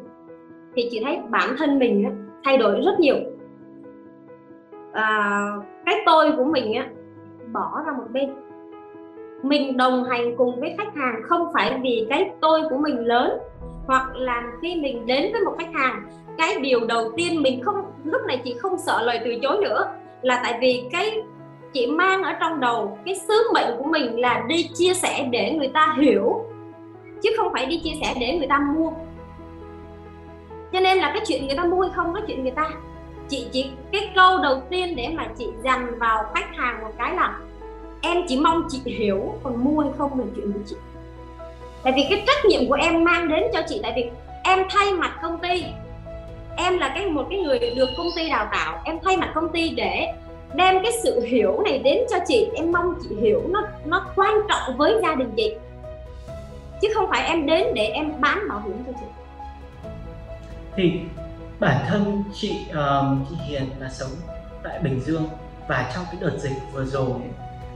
thì 0.76 0.88
chị 0.91 1.00
thấy 1.05 1.19
bản 1.31 1.56
thân 1.59 1.79
mình 1.79 2.05
á, 2.05 2.11
thay 2.44 2.59
đổi 2.59 2.81
rất 2.81 3.00
nhiều 3.00 3.17
à, 4.93 5.41
cái 5.87 5.94
tôi 6.06 6.32
của 6.37 6.44
mình 6.44 6.73
á, 6.75 6.91
bỏ 7.55 7.83
ra 7.87 7.93
một 7.93 8.05
bên. 8.12 8.35
Mình 9.43 9.77
đồng 9.77 10.05
hành 10.05 10.37
cùng 10.37 10.61
với 10.61 10.75
khách 10.79 10.95
hàng 10.95 11.23
không 11.23 11.49
phải 11.55 11.81
vì 11.83 12.06
cái 12.11 12.31
tôi 12.41 12.62
của 12.71 12.77
mình 12.77 13.06
lớn, 13.06 13.39
hoặc 13.87 14.17
là 14.17 14.43
khi 14.62 14.75
mình 14.83 15.06
đến 15.06 15.33
với 15.33 15.41
một 15.41 15.55
khách 15.59 15.73
hàng, 15.75 16.03
cái 16.39 16.61
điều 16.61 16.87
đầu 16.87 17.12
tiên 17.17 17.43
mình 17.43 17.62
không, 17.62 17.85
lúc 18.05 18.23
này 18.27 18.41
chị 18.45 18.55
không 18.59 18.79
sợ 18.79 19.03
lời 19.03 19.21
từ 19.25 19.35
chối 19.43 19.59
nữa, 19.62 19.87
là 20.23 20.41
tại 20.45 20.59
vì 20.61 20.85
cái 20.93 21.23
chị 21.73 21.87
mang 21.87 22.23
ở 22.23 22.33
trong 22.41 22.61
đầu 22.61 22.99
cái 23.05 23.15
sứ 23.15 23.35
mệnh 23.55 23.79
của 23.79 23.85
mình 23.85 24.21
là 24.21 24.45
đi 24.49 24.71
chia 24.75 24.95
sẻ 24.95 25.29
để 25.31 25.53
người 25.59 25.71
ta 25.75 25.97
hiểu, 26.00 26.45
chứ 27.23 27.31
không 27.37 27.53
phải 27.53 27.67
đi 27.67 27.81
chia 27.85 27.95
sẻ 28.03 28.15
để 28.21 28.39
người 28.39 28.47
ta 28.47 28.59
mua. 28.59 28.91
Cho 30.73 30.81
nên 30.81 30.99
là 30.99 31.11
cái 31.15 31.23
chuyện 31.27 31.47
người 31.47 31.57
ta 31.57 31.65
mua 31.65 31.81
hay 31.81 31.91
không 31.95 32.12
có 32.15 32.21
chuyện 32.27 32.43
người 32.43 32.53
ta 32.57 32.71
chị 33.29 33.47
chỉ 33.53 33.71
cái 33.93 34.11
câu 34.15 34.38
đầu 34.38 34.62
tiên 34.71 34.97
để 34.97 35.09
mà 35.09 35.26
chị 35.38 35.47
dành 35.65 35.99
vào 35.99 36.25
khách 36.35 36.56
hàng 36.56 36.82
một 36.82 36.91
cái 36.99 37.15
là, 37.15 37.38
em 38.03 38.19
chỉ 38.29 38.41
mong 38.41 38.62
chị 38.69 38.81
hiểu 38.85 39.35
còn 39.43 39.65
mua 39.65 39.81
hay 39.81 39.91
không 39.99 40.21
là 40.21 40.26
chuyện 40.37 40.53
của 40.53 40.61
chị. 40.67 40.76
Tại 41.82 41.93
vì 41.97 42.06
cái 42.11 42.25
trách 42.26 42.44
nhiệm 42.44 42.69
của 42.69 42.75
em 42.75 43.05
mang 43.05 43.29
đến 43.29 43.44
cho 43.53 43.61
chị, 43.69 43.81
tại 43.82 43.93
vì 43.97 44.11
em 44.44 44.67
thay 44.71 44.93
mặt 44.93 45.19
công 45.23 45.38
ty. 45.38 45.65
Em 46.56 46.79
là 46.79 46.93
cái, 46.94 47.06
một 47.06 47.26
cái 47.31 47.38
người 47.38 47.59
được 47.76 47.88
công 47.97 48.06
ty 48.17 48.29
đào 48.29 48.49
tạo, 48.53 48.81
em 48.85 48.99
thay 49.05 49.17
mặt 49.17 49.32
công 49.35 49.49
ty 49.49 49.69
để 49.69 50.12
đem 50.55 50.82
cái 50.82 50.93
sự 51.03 51.21
hiểu 51.21 51.61
này 51.65 51.79
đến 51.79 51.99
cho 52.11 52.17
chị. 52.26 52.49
Em 52.55 52.73
mong 52.73 52.94
chị 53.03 53.17
hiểu 53.21 53.43
nó 53.49 53.62
nó 53.85 54.06
quan 54.17 54.35
trọng 54.49 54.76
với 54.76 54.94
gia 55.03 55.15
đình 55.15 55.32
chị. 55.37 55.55
Chứ 56.82 56.88
không 56.94 57.09
phải 57.11 57.26
em 57.26 57.47
đến 57.47 57.67
để 57.75 57.87
em 57.87 58.12
bán 58.21 58.49
bảo 58.49 58.62
hiểm 58.67 58.76
cho 58.87 58.93
chị. 59.00 59.06
Thì 60.76 60.93
bản 61.64 61.84
thân 61.88 62.25
chị 62.34 62.66
um, 62.75 63.25
chị 63.31 63.37
Hiền 63.46 63.64
là 63.78 63.90
sống 63.90 64.11
tại 64.62 64.81
Bình 64.81 65.00
Dương 65.00 65.28
và 65.69 65.93
trong 65.94 66.05
cái 66.05 66.16
đợt 66.20 66.38
dịch 66.38 66.56
vừa 66.72 66.84
rồi 66.84 67.11
ấy, 67.11 67.31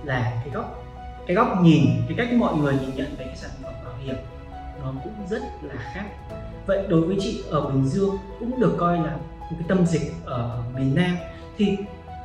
là 0.05 0.33
cái 0.45 0.51
góc 0.55 0.85
cái 1.27 1.37
góc 1.37 1.49
nhìn 1.63 1.87
cái 2.09 2.17
cách 2.17 2.33
mọi 2.33 2.57
người 2.57 2.75
nhìn 2.81 2.91
nhận 2.95 3.15
về 3.19 3.25
cái 3.25 3.37
sản 3.37 3.51
phẩm 3.63 3.73
bảo 3.85 3.95
hiểm 4.05 4.17
nó 4.83 4.93
cũng 5.05 5.13
rất 5.31 5.43
là 5.63 5.75
khác. 5.95 6.05
Vậy 6.67 6.87
đối 6.89 7.01
với 7.01 7.17
chị 7.21 7.43
ở 7.51 7.61
Bình 7.61 7.89
Dương 7.89 8.17
cũng 8.39 8.61
được 8.61 8.77
coi 8.79 8.97
là 8.97 9.17
một 9.17 9.57
cái 9.59 9.65
tâm 9.69 9.87
dịch 9.87 10.13
ở 10.25 10.63
miền 10.75 10.95
Nam. 10.95 11.17
Thì 11.57 11.77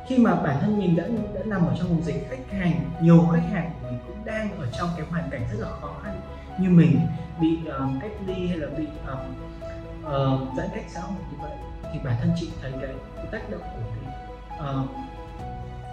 khi 0.08 0.18
mà 0.18 0.34
bản 0.34 0.56
thân 0.60 0.78
mình 0.78 0.96
đã 0.96 1.04
đã 1.34 1.40
nằm 1.44 1.66
ở 1.66 1.74
trong 1.78 1.88
vùng 1.88 2.02
dịch 2.02 2.26
khách 2.30 2.58
hàng 2.58 2.90
nhiều 3.00 3.28
khách 3.32 3.48
hàng 3.52 3.70
của 3.72 3.88
mình 3.88 3.98
cũng 4.06 4.24
đang 4.24 4.58
ở 4.58 4.66
trong 4.78 4.88
cái 4.96 5.06
hoàn 5.10 5.30
cảnh 5.30 5.42
rất 5.52 5.58
là 5.60 5.68
khó 5.80 5.94
khăn 6.02 6.20
như 6.60 6.70
mình 6.70 7.00
bị 7.40 7.58
um, 7.78 8.00
cách 8.00 8.12
ly 8.26 8.46
hay 8.46 8.56
là 8.56 8.66
bị 8.78 8.86
um, 9.06 9.18
uh, 10.04 10.56
giãn 10.56 10.66
cách 10.74 10.84
xã 10.88 11.00
hội 11.00 11.18
như 11.30 11.38
vậy 11.42 11.52
thì 11.92 11.98
bản 12.04 12.14
thân 12.20 12.30
chị 12.40 12.48
thấy 12.62 12.72
cái, 12.80 12.94
cái 13.16 13.26
tác 13.32 13.50
động 13.50 13.60
của 13.60 13.80
cái 13.94 14.14
uh, 14.58 14.90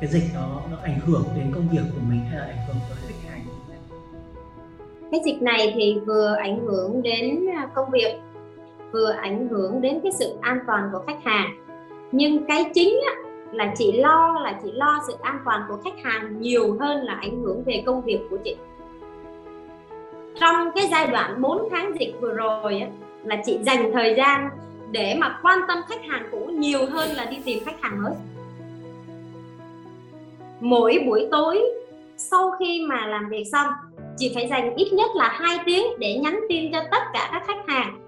cái 0.02 0.10
dịch 0.10 0.34
đó 0.36 0.62
nó 0.72 0.78
ảnh 0.84 1.00
hưởng 1.06 1.24
đến 1.36 1.52
công 1.56 1.68
việc 1.68 1.84
của 1.94 2.02
mình 2.10 2.20
hay 2.30 2.40
là 2.40 2.46
ảnh 2.46 2.68
hưởng 2.68 2.78
tới 2.90 2.98
khách 3.08 3.30
hàng 3.30 3.46
cái 5.12 5.22
dịch 5.26 5.42
này 5.42 5.74
thì 5.76 6.00
vừa 6.06 6.36
ảnh 6.40 6.60
hưởng 6.66 7.02
đến 7.02 7.48
à, 7.56 7.70
công 7.76 7.90
việc 7.92 8.16
vừa 8.92 9.12
ảnh 9.12 9.48
hưởng 9.48 9.82
đến 9.82 10.00
cái 10.04 10.12
sự 10.12 10.36
an 10.42 10.60
toàn 10.68 10.90
của 10.92 11.04
khách 11.08 11.24
hàng. 11.24 11.66
Nhưng 12.12 12.46
cái 12.46 12.66
chính 12.74 13.02
á, 13.06 13.14
là 13.52 13.74
chị 13.78 13.92
lo 13.92 14.40
là 14.44 14.60
chị 14.64 14.72
lo 14.72 15.00
sự 15.08 15.14
an 15.22 15.40
toàn 15.46 15.62
của 15.68 15.78
khách 15.84 16.04
hàng 16.04 16.42
nhiều 16.42 16.78
hơn 16.80 17.04
là 17.04 17.14
ảnh 17.14 17.42
hưởng 17.42 17.64
về 17.64 17.84
công 17.86 18.02
việc 18.02 18.20
của 18.30 18.38
chị. 18.44 18.56
Trong 20.40 20.72
cái 20.76 20.88
giai 20.92 21.08
đoạn 21.08 21.42
4 21.42 21.70
tháng 21.72 21.94
dịch 22.00 22.16
vừa 22.22 22.34
rồi 22.34 22.80
á, 22.80 22.88
là 23.24 23.42
chị 23.46 23.60
dành 23.62 23.92
thời 23.94 24.16
gian 24.18 24.50
để 24.92 25.16
mà 25.20 25.40
quan 25.44 25.60
tâm 25.68 25.78
khách 25.90 26.06
hàng 26.06 26.28
cũ 26.32 26.50
nhiều 26.54 26.86
hơn 26.86 27.10
là 27.12 27.26
đi 27.26 27.38
tìm 27.46 27.64
khách 27.66 27.82
hàng 27.82 28.04
mới. 28.04 28.14
Mỗi 30.60 31.04
buổi 31.08 31.28
tối, 31.32 31.62
sau 32.18 32.52
khi 32.60 32.86
mà 32.90 33.08
làm 33.08 33.30
việc 33.30 33.44
xong, 33.52 33.68
chị 34.18 34.32
phải 34.36 34.48
dành 34.48 34.76
ít 34.76 34.94
nhất 34.94 35.10
là 35.16 35.28
2 35.28 35.58
tiếng 35.66 35.86
để 36.00 36.18
nhắn 36.18 36.40
tin 36.50 36.72
cho 36.72 36.80
tất 36.92 37.02
cả 37.14 37.30
các 37.32 37.44
khách 37.48 37.68
hàng. 37.68 38.00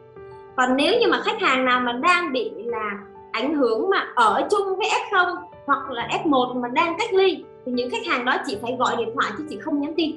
Còn 0.56 0.76
nếu 0.76 0.94
như 1.00 1.08
mà 1.12 1.22
khách 1.22 1.42
hàng 1.42 1.66
nào 1.66 1.80
mà 1.80 1.92
đang 1.94 2.32
bị 2.32 2.52
là 2.56 3.00
ảnh 3.32 3.54
hưởng 3.56 3.90
mà 3.90 4.08
ở 4.16 4.48
chung 4.52 4.78
với 4.78 4.88
F0 4.88 5.36
hoặc 5.66 5.92
là 5.92 6.08
F1 6.24 6.62
mà 6.62 6.68
đang 6.68 6.96
cách 7.00 7.14
ly, 7.14 7.44
thì 7.66 7.72
những 7.72 7.90
khách 7.90 8.06
hàng 8.08 8.26
đó 8.26 8.38
chị 8.48 8.58
phải 8.62 8.76
gọi 8.80 8.96
điện 8.98 9.10
thoại 9.14 9.32
chứ 9.38 9.46
chị 9.50 9.58
không 9.60 9.82
nhắn 9.82 9.94
tin. 9.98 10.16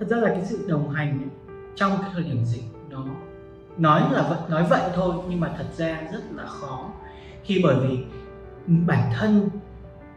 Thật 0.00 0.06
ra 0.08 0.16
là 0.16 0.28
cái 0.28 0.42
sự 0.44 0.64
đồng 0.68 0.90
hành 0.90 1.18
trong 1.74 1.92
cái 2.02 2.10
thời 2.14 2.22
điểm 2.22 2.44
dịch 2.44 2.62
nó 2.90 2.98
nói 3.78 4.02
là 4.12 4.26
vậy 4.28 4.38
nói 4.48 4.66
vậy 4.70 4.80
thôi 4.94 5.14
nhưng 5.28 5.40
mà 5.40 5.54
thật 5.58 5.66
ra 5.76 6.00
rất 6.12 6.22
là 6.34 6.46
khó. 6.46 6.90
Khi 7.44 7.60
bởi 7.64 7.76
vì 7.76 7.98
bản 8.66 9.12
thân 9.18 9.48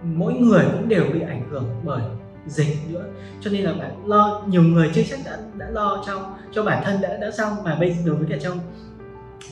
mỗi 0.03 0.33
người 0.33 0.65
cũng 0.71 0.89
đều 0.89 1.03
bị 1.13 1.21
ảnh 1.21 1.49
hưởng 1.49 1.65
bởi 1.83 2.01
dịch 2.47 2.77
nữa. 2.89 3.05
Cho 3.41 3.51
nên 3.51 3.63
là 3.63 3.73
bạn 3.73 4.07
lo 4.07 4.43
nhiều 4.47 4.63
người 4.63 4.91
chưa 4.93 5.03
chắc 5.09 5.19
đã 5.25 5.37
đã 5.57 5.69
lo 5.69 6.03
cho 6.07 6.33
cho 6.51 6.63
bản 6.63 6.83
thân 6.85 7.01
đã 7.01 7.17
đã 7.17 7.31
xong. 7.31 7.53
Mà 7.63 7.75
bây 7.79 7.93
giờ 7.93 8.15
với 8.15 8.27
cả 8.29 8.37
trong 8.41 8.59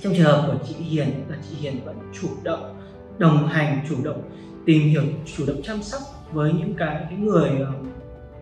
trong 0.01 0.13
trường 0.17 0.25
hợp 0.25 0.43
của 0.47 0.65
chị 0.67 0.75
Hiền 0.75 1.07
là 1.29 1.37
chị 1.49 1.55
Hiền 1.55 1.85
vẫn 1.85 1.95
chủ 2.21 2.27
động 2.43 2.75
đồng 3.17 3.47
hành 3.47 3.85
chủ 3.89 3.95
động 4.03 4.21
tìm 4.65 4.81
hiểu 4.81 5.03
chủ 5.37 5.43
động 5.47 5.61
chăm 5.63 5.83
sóc 5.83 6.01
với 6.31 6.53
những 6.53 6.73
cái 6.73 7.05
cái 7.09 7.17
người 7.17 7.49
ờ, 7.59 7.71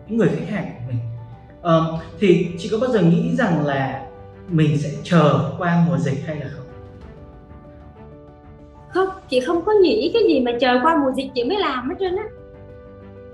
những 0.08 0.18
người 0.18 0.28
khách 0.28 0.48
hàng 0.48 0.72
của 0.74 0.84
mình. 0.88 0.98
Um, 1.62 2.00
thì 2.20 2.48
chị 2.58 2.68
có 2.72 2.78
bao 2.78 2.90
giờ 2.90 3.02
nghĩ 3.02 3.36
rằng 3.36 3.66
là 3.66 4.01
mình 4.48 4.78
sẽ 4.78 4.88
chờ 5.04 5.50
qua 5.58 5.84
mùa 5.88 5.96
dịch 5.96 6.18
hay 6.26 6.36
là 6.36 6.46
không? 6.56 6.66
Không, 8.88 9.08
chị 9.28 9.40
không 9.40 9.64
có 9.64 9.72
nghĩ 9.82 10.10
cái 10.14 10.22
gì 10.28 10.40
mà 10.40 10.52
chờ 10.60 10.78
qua 10.82 10.96
mùa 10.96 11.12
dịch 11.16 11.30
chị 11.34 11.44
mới 11.44 11.58
làm 11.58 11.88
hết 11.88 11.94
trơn 12.00 12.16
á. 12.16 12.24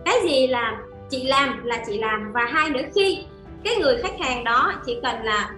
Cái 0.05 0.15
gì 0.23 0.47
làm, 0.47 0.75
chị 1.11 1.25
làm 1.25 1.65
là 1.65 1.85
chị 1.87 1.99
làm. 1.99 2.33
Và 2.33 2.45
hai 2.45 2.71
nữa, 2.71 2.83
khi 2.95 3.25
cái 3.65 3.77
người 3.77 3.97
khách 3.97 4.21
hàng 4.21 4.45
đó 4.45 4.73
chỉ 4.87 4.99
cần 5.03 5.23
là 5.23 5.51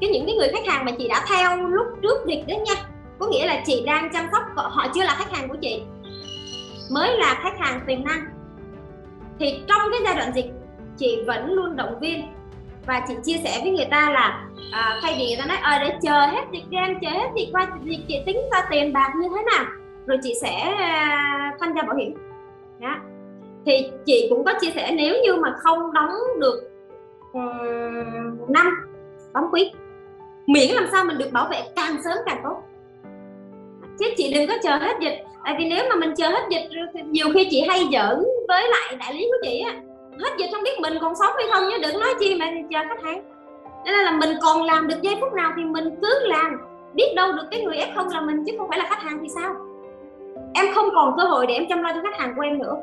cái 0.00 0.10
những 0.10 0.26
cái 0.26 0.34
người 0.34 0.48
khách 0.48 0.66
hàng 0.66 0.84
mà 0.84 0.92
chị 0.98 1.08
đã 1.08 1.24
theo 1.28 1.68
lúc 1.68 1.86
trước 2.02 2.26
dịch 2.26 2.44
đó 2.48 2.54
nha, 2.66 2.74
có 3.18 3.26
nghĩa 3.26 3.46
là 3.46 3.62
chị 3.66 3.82
đang 3.86 4.12
chăm 4.12 4.26
sóc 4.32 4.42
họ 4.54 4.86
chưa 4.94 5.04
là 5.04 5.14
khách 5.14 5.32
hàng 5.32 5.48
của 5.48 5.56
chị, 5.62 5.82
mới 6.90 7.18
là 7.18 7.40
khách 7.42 7.58
hàng 7.58 7.80
tiềm 7.86 8.04
năng, 8.04 8.24
thì 9.38 9.60
trong 9.68 9.80
cái 9.92 10.00
giai 10.04 10.14
đoạn 10.14 10.32
dịch, 10.34 10.52
chị 10.96 11.22
vẫn 11.26 11.52
luôn 11.52 11.76
động 11.76 12.00
viên 12.00 12.26
và 12.88 13.02
chị 13.08 13.14
chia 13.24 13.36
sẻ 13.44 13.60
với 13.62 13.70
người 13.70 13.86
ta 13.90 14.10
là 14.10 14.46
à, 14.72 14.98
thay 15.02 15.14
vì 15.18 15.26
người 15.26 15.36
ta 15.38 15.46
nói 15.46 15.56
ờ 15.62 15.78
để 15.80 15.94
chờ 16.02 16.20
hết 16.20 16.44
dịch 16.52 16.64
em 16.70 16.98
chờ 17.00 17.08
hết 17.08 17.28
dịch 17.36 17.48
qua 17.52 17.66
dịch 17.84 18.00
chị 18.08 18.22
tính 18.26 18.36
ra 18.52 18.66
tiền 18.70 18.92
bạc 18.92 19.12
như 19.20 19.28
thế 19.36 19.42
nào 19.52 19.64
rồi 20.06 20.18
chị 20.22 20.34
sẽ 20.42 20.54
à, 20.78 21.56
tham 21.60 21.72
gia 21.76 21.82
bảo 21.82 21.96
hiểm. 21.96 22.14
Đó. 22.80 22.96
thì 23.66 23.90
chị 24.06 24.26
cũng 24.30 24.44
có 24.44 24.54
chia 24.60 24.70
sẻ 24.70 24.92
nếu 24.96 25.16
như 25.24 25.36
mà 25.36 25.54
không 25.58 25.92
đóng 25.92 26.10
được 26.40 26.70
um, 27.32 28.52
năm 28.52 28.66
đóng 29.34 29.48
quý 29.52 29.72
miễn 30.46 30.70
làm 30.70 30.86
sao 30.92 31.04
mình 31.04 31.18
được 31.18 31.32
bảo 31.32 31.48
vệ 31.50 31.58
càng 31.76 32.02
sớm 32.04 32.18
càng 32.26 32.40
tốt. 32.44 32.62
Chứ 33.98 34.06
chị 34.16 34.34
đừng 34.34 34.48
có 34.48 34.54
chờ 34.62 34.70
hết 34.70 34.96
dịch. 35.00 35.18
Tại 35.44 35.54
vì 35.58 35.64
nếu 35.64 35.84
mà 35.90 35.96
mình 35.96 36.14
chờ 36.16 36.28
hết 36.28 36.42
dịch 36.50 36.68
nhiều 37.04 37.26
khi 37.34 37.48
chị 37.50 37.64
hay 37.68 37.80
giỡn 37.92 38.24
với 38.48 38.68
lại 38.70 38.96
đại 39.00 39.14
lý 39.14 39.28
của 39.30 39.38
chị 39.42 39.60
á 39.60 39.80
hết 40.20 40.30
dịch 40.38 40.48
không 40.52 40.62
biết 40.62 40.80
mình 40.80 40.94
còn 41.00 41.14
sống 41.16 41.32
hay 41.36 41.46
không 41.52 41.62
chứ 41.70 41.78
đừng 41.82 42.00
nói 42.00 42.14
chi 42.20 42.36
mà 42.40 42.46
chờ 42.70 42.78
khách 42.88 43.02
hàng. 43.02 43.22
Nên 43.84 43.94
là 43.94 44.10
mình 44.10 44.36
còn 44.42 44.62
làm 44.62 44.88
được 44.88 45.02
giây 45.02 45.16
phút 45.20 45.32
nào 45.32 45.52
thì 45.56 45.64
mình 45.64 45.84
cứ 46.02 46.26
làm. 46.26 46.60
Biết 46.94 47.12
đâu 47.16 47.32
được 47.32 47.44
cái 47.50 47.62
người 47.62 47.76
f0 47.76 48.14
là 48.14 48.20
mình 48.20 48.44
chứ 48.46 48.52
không 48.58 48.68
phải 48.68 48.78
là 48.78 48.86
khách 48.88 49.02
hàng 49.02 49.18
thì 49.22 49.28
sao? 49.28 49.54
Em 50.54 50.66
không 50.74 50.88
còn 50.94 51.14
cơ 51.16 51.24
hội 51.24 51.46
để 51.46 51.54
em 51.54 51.66
chăm 51.68 51.82
lo 51.82 51.92
cho 51.94 52.00
khách 52.02 52.18
hàng 52.18 52.34
của 52.36 52.42
em 52.42 52.58
nữa. 52.58 52.76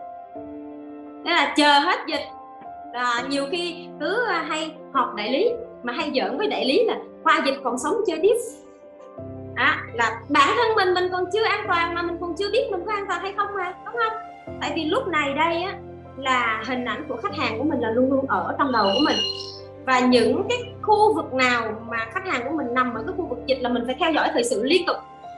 Nên 1.24 1.36
là 1.36 1.54
chờ 1.58 1.80
hết 1.80 2.00
dịch 2.08 2.22
à, 2.94 3.24
nhiều 3.30 3.46
khi 3.52 3.88
cứ 4.00 4.26
à, 4.28 4.46
hay 4.50 4.76
họp 4.94 5.16
đại 5.16 5.32
lý 5.32 5.50
mà 5.84 5.94
hay 5.94 6.12
giỡn 6.16 6.38
với 6.38 6.48
đại 6.48 6.66
lý 6.66 6.86
là 6.86 6.98
qua 7.24 7.42
dịch 7.46 7.56
còn 7.64 7.78
sống 7.80 7.94
chơi 8.08 8.20
tiếp 8.22 8.36
à, 9.56 9.78
là 9.94 10.22
bản 10.30 10.50
thân 10.56 10.76
mình 10.76 10.94
mình 10.94 11.12
còn 11.12 11.26
chưa 11.34 11.44
an 11.44 11.66
toàn 11.68 11.96
mà 11.96 12.02
mình 12.02 12.18
còn 12.22 12.36
chưa 12.38 12.52
biết 12.52 12.68
mình 12.72 12.86
có 12.86 12.92
an 12.94 13.06
toàn 13.08 13.22
hay 13.22 13.34
không 13.38 13.48
mà 13.56 13.74
đúng 13.86 13.96
không? 13.96 14.18
Tại 14.62 14.72
vì 14.76 14.86
lúc 14.86 15.08
này 15.08 15.34
đây 15.34 15.62
á 15.62 15.74
là 16.18 16.64
hình 16.68 16.86
ảnh 16.86 17.06
của 17.08 17.16
khách 17.16 17.36
hàng 17.38 17.58
của 17.58 17.64
mình 17.64 17.80
là 17.80 17.92
luôn 17.92 18.12
luôn 18.12 18.26
ở 18.28 18.56
trong 18.60 18.72
đầu 18.72 18.86
của 18.94 19.04
mình. 19.06 19.18
Và 19.86 20.00
những 20.00 20.44
cái 20.50 20.58
khu 20.82 21.14
vực 21.16 21.34
nào 21.34 21.82
mà 21.90 21.98
khách 22.14 22.28
hàng 22.28 22.42
của 22.44 22.56
mình 22.58 22.74
nằm 22.74 22.94
ở 22.94 23.04
cái 23.08 23.16
khu 23.18 23.26
vực 23.26 23.40
dịch 23.46 23.58
là 23.62 23.70
mình 23.70 23.84
phải 23.86 23.96
theo 24.00 24.12
dõi 24.12 24.30
thời 24.34 24.44
sự 24.44 24.64
liên 24.64 24.82
tục. 24.88 24.98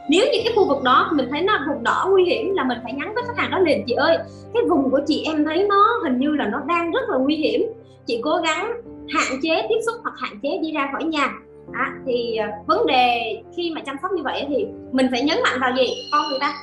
Nếu 0.09 0.25
như 0.25 0.39
cái 0.43 0.53
khu 0.55 0.67
vực 0.67 0.83
đó 0.83 1.09
mình 1.13 1.27
thấy 1.31 1.41
nó 1.41 1.59
vùng 1.67 1.83
đỏ 1.83 2.07
nguy 2.09 2.25
hiểm 2.25 2.55
là 2.55 2.63
mình 2.63 2.77
phải 2.83 2.93
nhắn 2.93 3.13
với 3.15 3.23
khách 3.27 3.37
hàng 3.37 3.51
đó 3.51 3.59
liền 3.59 3.83
chị 3.87 3.93
ơi 3.93 4.17
cái 4.53 4.63
vùng 4.69 4.91
của 4.91 4.99
chị 5.07 5.23
em 5.25 5.45
thấy 5.45 5.67
nó 5.69 5.99
hình 6.03 6.19
như 6.19 6.31
là 6.31 6.47
nó 6.47 6.61
đang 6.67 6.91
rất 6.91 7.09
là 7.09 7.17
nguy 7.17 7.35
hiểm. 7.35 7.61
Chị 8.05 8.21
cố 8.23 8.37
gắng 8.37 8.81
hạn 9.09 9.39
chế 9.41 9.65
tiếp 9.69 9.79
xúc 9.85 9.95
hoặc 10.03 10.13
hạn 10.17 10.39
chế 10.43 10.59
đi 10.61 10.71
ra 10.71 10.89
khỏi 10.93 11.03
nhà. 11.03 11.29
À, 11.73 11.93
thì 12.05 12.35
ờ, 12.35 12.47
vấn 12.67 12.85
đề 12.85 13.35
khi 13.57 13.71
mà 13.75 13.81
chăm 13.85 13.95
sóc 14.01 14.11
như 14.11 14.23
vậy 14.23 14.45
thì 14.49 14.65
mình 14.91 15.07
phải 15.11 15.21
nhấn 15.21 15.37
mạnh 15.43 15.59
vào 15.61 15.71
gì? 15.77 15.87
Con 16.11 16.29
người 16.29 16.39
ta. 16.39 16.53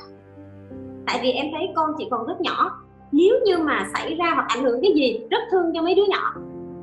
Tại 1.07 1.19
vì 1.21 1.31
em 1.31 1.45
thấy 1.51 1.69
con 1.75 1.91
chị 1.97 2.07
còn 2.11 2.27
rất 2.27 2.41
nhỏ 2.41 2.84
nếu 3.11 3.35
như 3.45 3.57
mà 3.57 3.87
xảy 3.93 4.15
ra 4.15 4.31
hoặc 4.35 4.45
ảnh 4.47 4.63
hưởng 4.63 4.81
cái 4.81 4.91
gì 4.95 5.19
rất 5.29 5.41
thương 5.51 5.71
cho 5.73 5.81
mấy 5.81 5.95
đứa 5.95 6.05
nhỏ. 6.09 6.33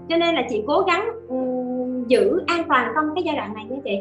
Cho 0.08 0.16
nên 0.16 0.34
là 0.34 0.42
chị 0.50 0.62
cố 0.66 0.80
gắng 0.80 1.10
um, 1.28 2.04
giữ 2.06 2.42
an 2.46 2.64
toàn 2.68 2.92
trong 2.94 3.14
cái 3.14 3.24
giai 3.24 3.36
đoạn 3.36 3.54
này 3.54 3.64
nha 3.64 3.76
chị. 3.84 3.96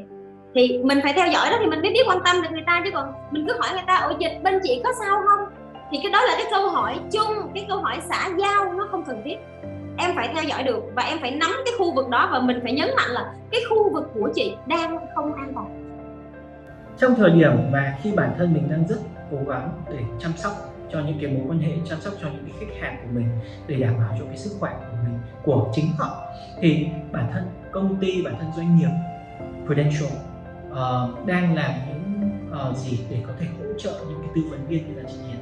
Thì 0.55 0.79
mình 0.83 0.99
phải 1.03 1.13
theo 1.13 1.27
dõi 1.27 1.49
đó 1.51 1.57
thì 1.59 1.65
mình 1.65 1.81
mới 1.81 1.91
biết 1.91 2.03
quan 2.07 2.19
tâm 2.25 2.41
được 2.41 2.49
người 2.51 2.63
ta 2.65 2.81
chứ 2.85 2.91
còn 2.93 3.13
mình 3.31 3.45
cứ 3.47 3.53
hỏi 3.59 3.69
người 3.73 3.83
ta 3.87 3.95
ổ 3.95 4.11
dịch 4.19 4.43
bên 4.43 4.59
chị 4.63 4.81
có 4.83 4.89
sao 4.99 5.21
không? 5.27 5.49
Thì 5.91 5.99
cái 6.03 6.11
đó 6.11 6.25
là 6.25 6.33
cái 6.37 6.45
câu 6.51 6.69
hỏi 6.69 6.99
chung 7.11 7.51
cái 7.55 7.65
câu 7.69 7.77
hỏi 7.77 7.97
xã 8.09 8.29
giao 8.37 8.73
nó 8.73 8.87
không 8.91 9.03
cần 9.03 9.21
thiết. 9.25 9.35
Em 9.97 10.11
phải 10.15 10.29
theo 10.33 10.43
dõi 10.43 10.63
được 10.63 10.83
và 10.95 11.03
em 11.03 11.17
phải 11.21 11.31
nắm 11.31 11.51
cái 11.65 11.73
khu 11.77 11.95
vực 11.95 12.09
đó 12.09 12.29
và 12.31 12.39
mình 12.39 12.59
phải 12.63 12.73
nhấn 12.73 12.89
mạnh 12.95 13.09
là 13.09 13.33
cái 13.51 13.61
khu 13.69 13.93
vực 13.93 14.03
của 14.13 14.29
chị 14.35 14.55
đang 14.67 14.97
không 15.15 15.33
an 15.33 15.51
toàn. 15.55 15.93
Trong 16.97 17.15
thời 17.15 17.29
điểm 17.29 17.51
mà 17.71 17.97
khi 18.03 18.11
bản 18.15 18.29
thân 18.37 18.53
mình 18.53 18.67
đang 18.69 18.83
rất 18.87 18.99
cố 19.31 19.37
gắng 19.47 19.69
để 19.89 19.97
chăm 20.19 20.31
sóc 20.35 20.51
cho 20.93 20.99
những 20.99 21.17
cái 21.21 21.31
mối 21.31 21.41
quan 21.49 21.59
hệ 21.59 21.71
chăm 21.85 21.99
sóc 22.01 22.13
cho 22.21 22.27
những 22.27 22.45
cái 22.45 22.53
khách 22.59 22.81
hàng 22.81 22.97
của 23.01 23.09
mình 23.13 23.27
để 23.67 23.75
đảm 23.75 23.93
bảo 23.97 24.15
cho 24.19 24.25
cái 24.25 24.37
sức 24.37 24.57
khỏe 24.59 24.73
của 24.79 24.97
mình 25.03 25.19
của 25.43 25.71
chính 25.73 25.85
họ. 25.97 26.23
Thì 26.59 26.87
bản 27.11 27.29
thân 27.33 27.43
công 27.71 27.95
ty 27.95 28.21
bản 28.21 28.35
thân 28.39 28.51
doanh 28.57 28.77
nghiệp 28.77 28.89
Prudential 29.65 30.09
uh, 30.71 31.27
đang 31.27 31.55
làm 31.55 31.71
những 31.87 32.21
uh, 32.69 32.77
gì 32.77 32.99
để 33.09 33.17
có 33.27 33.33
thể 33.39 33.45
hỗ 33.59 33.73
trợ 33.77 34.05
những 34.09 34.19
cái 34.21 34.29
tư 34.35 34.41
vấn 34.49 34.67
viên 34.67 34.87
như 34.87 35.01
là 35.01 35.09
chị 35.09 35.17
Hiền? 35.27 35.37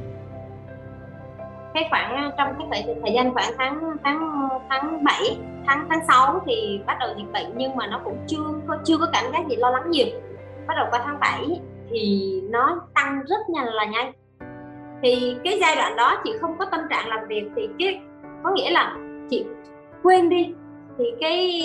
Cái 1.73 1.87
khoảng 1.89 2.15
ờ, 2.15 2.31
trong 2.37 2.53
cái 2.57 2.83
thời, 2.85 2.95
thời 3.03 3.13
gian 3.13 3.33
khoảng 3.33 3.53
tháng 3.57 3.97
tháng 4.03 4.49
tháng 4.69 5.03
7 5.03 5.37
tháng 5.67 5.87
tháng 5.89 5.99
6 6.07 6.41
thì 6.45 6.81
bắt 6.85 6.97
đầu 6.99 7.09
dịch 7.17 7.31
bệnh 7.33 7.57
nhưng 7.57 7.75
mà 7.75 7.87
nó 7.87 8.01
cũng 8.03 8.17
chưa 8.27 8.43
có 8.67 8.77
chưa 8.83 8.97
có 8.97 9.07
cảm 9.13 9.31
giác 9.31 9.47
gì 9.49 9.55
lo 9.55 9.69
lắng 9.69 9.91
nhiều. 9.91 10.07
Bắt 10.67 10.73
đầu 10.77 10.87
qua 10.91 11.01
tháng 11.05 11.19
7 11.19 11.61
thì 11.89 12.31
nó 12.49 12.81
tăng 12.93 13.21
rất 13.27 13.49
nhanh 13.49 13.65
là 13.65 13.85
nhanh 13.85 14.11
thì 15.01 15.35
cái 15.43 15.57
giai 15.61 15.75
đoạn 15.75 15.95
đó 15.95 16.21
chị 16.23 16.33
không 16.41 16.57
có 16.57 16.65
tâm 16.65 16.79
trạng 16.89 17.07
làm 17.07 17.19
việc 17.27 17.43
thì 17.55 17.69
cái 17.79 18.01
có 18.43 18.51
nghĩa 18.51 18.69
là 18.69 18.95
chị 19.29 19.45
quên 20.03 20.29
đi. 20.29 20.53
Thì 20.97 21.05
cái 21.19 21.61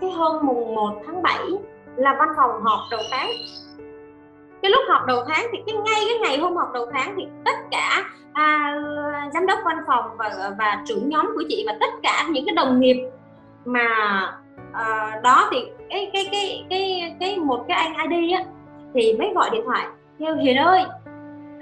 cái 0.00 0.10
hôm 0.10 0.46
mùng 0.46 0.74
1 0.74 1.02
tháng 1.06 1.22
7 1.22 1.38
là 1.96 2.16
văn 2.18 2.28
phòng 2.36 2.62
họp 2.62 2.80
đầu 2.90 3.00
tháng. 3.10 3.30
Cái 4.62 4.70
lúc 4.70 4.82
họp 4.88 5.06
đầu 5.06 5.24
tháng 5.28 5.46
thì 5.52 5.58
cái 5.66 5.76
ngay 5.76 6.02
cái 6.08 6.18
ngày 6.18 6.38
hôm 6.38 6.56
họp 6.56 6.72
đầu 6.72 6.86
tháng 6.92 7.14
thì 7.16 7.26
tất 7.44 7.56
cả 7.70 8.04
à, 8.32 8.76
giám 9.34 9.46
đốc 9.46 9.58
văn 9.64 9.76
phòng 9.86 10.04
và 10.16 10.54
và 10.58 10.82
trưởng 10.86 11.08
nhóm 11.08 11.30
của 11.34 11.42
chị 11.48 11.64
và 11.66 11.76
tất 11.80 11.90
cả 12.02 12.26
những 12.30 12.46
cái 12.46 12.54
đồng 12.54 12.80
nghiệp 12.80 13.10
mà 13.64 13.86
à, 14.72 15.20
đó 15.22 15.48
thì 15.52 15.58
cái 15.90 16.10
cái 16.12 16.28
cái 16.32 16.64
cái 16.70 17.16
cái 17.20 17.36
một 17.36 17.64
cái 17.68 17.76
anh 17.76 18.10
ID 18.10 18.32
á 18.32 18.44
thì 18.94 19.16
mới 19.18 19.32
gọi 19.34 19.50
điện 19.50 19.62
thoại. 19.66 19.86
Kêu 20.18 20.36
Hiền 20.36 20.56
ơi 20.56 20.84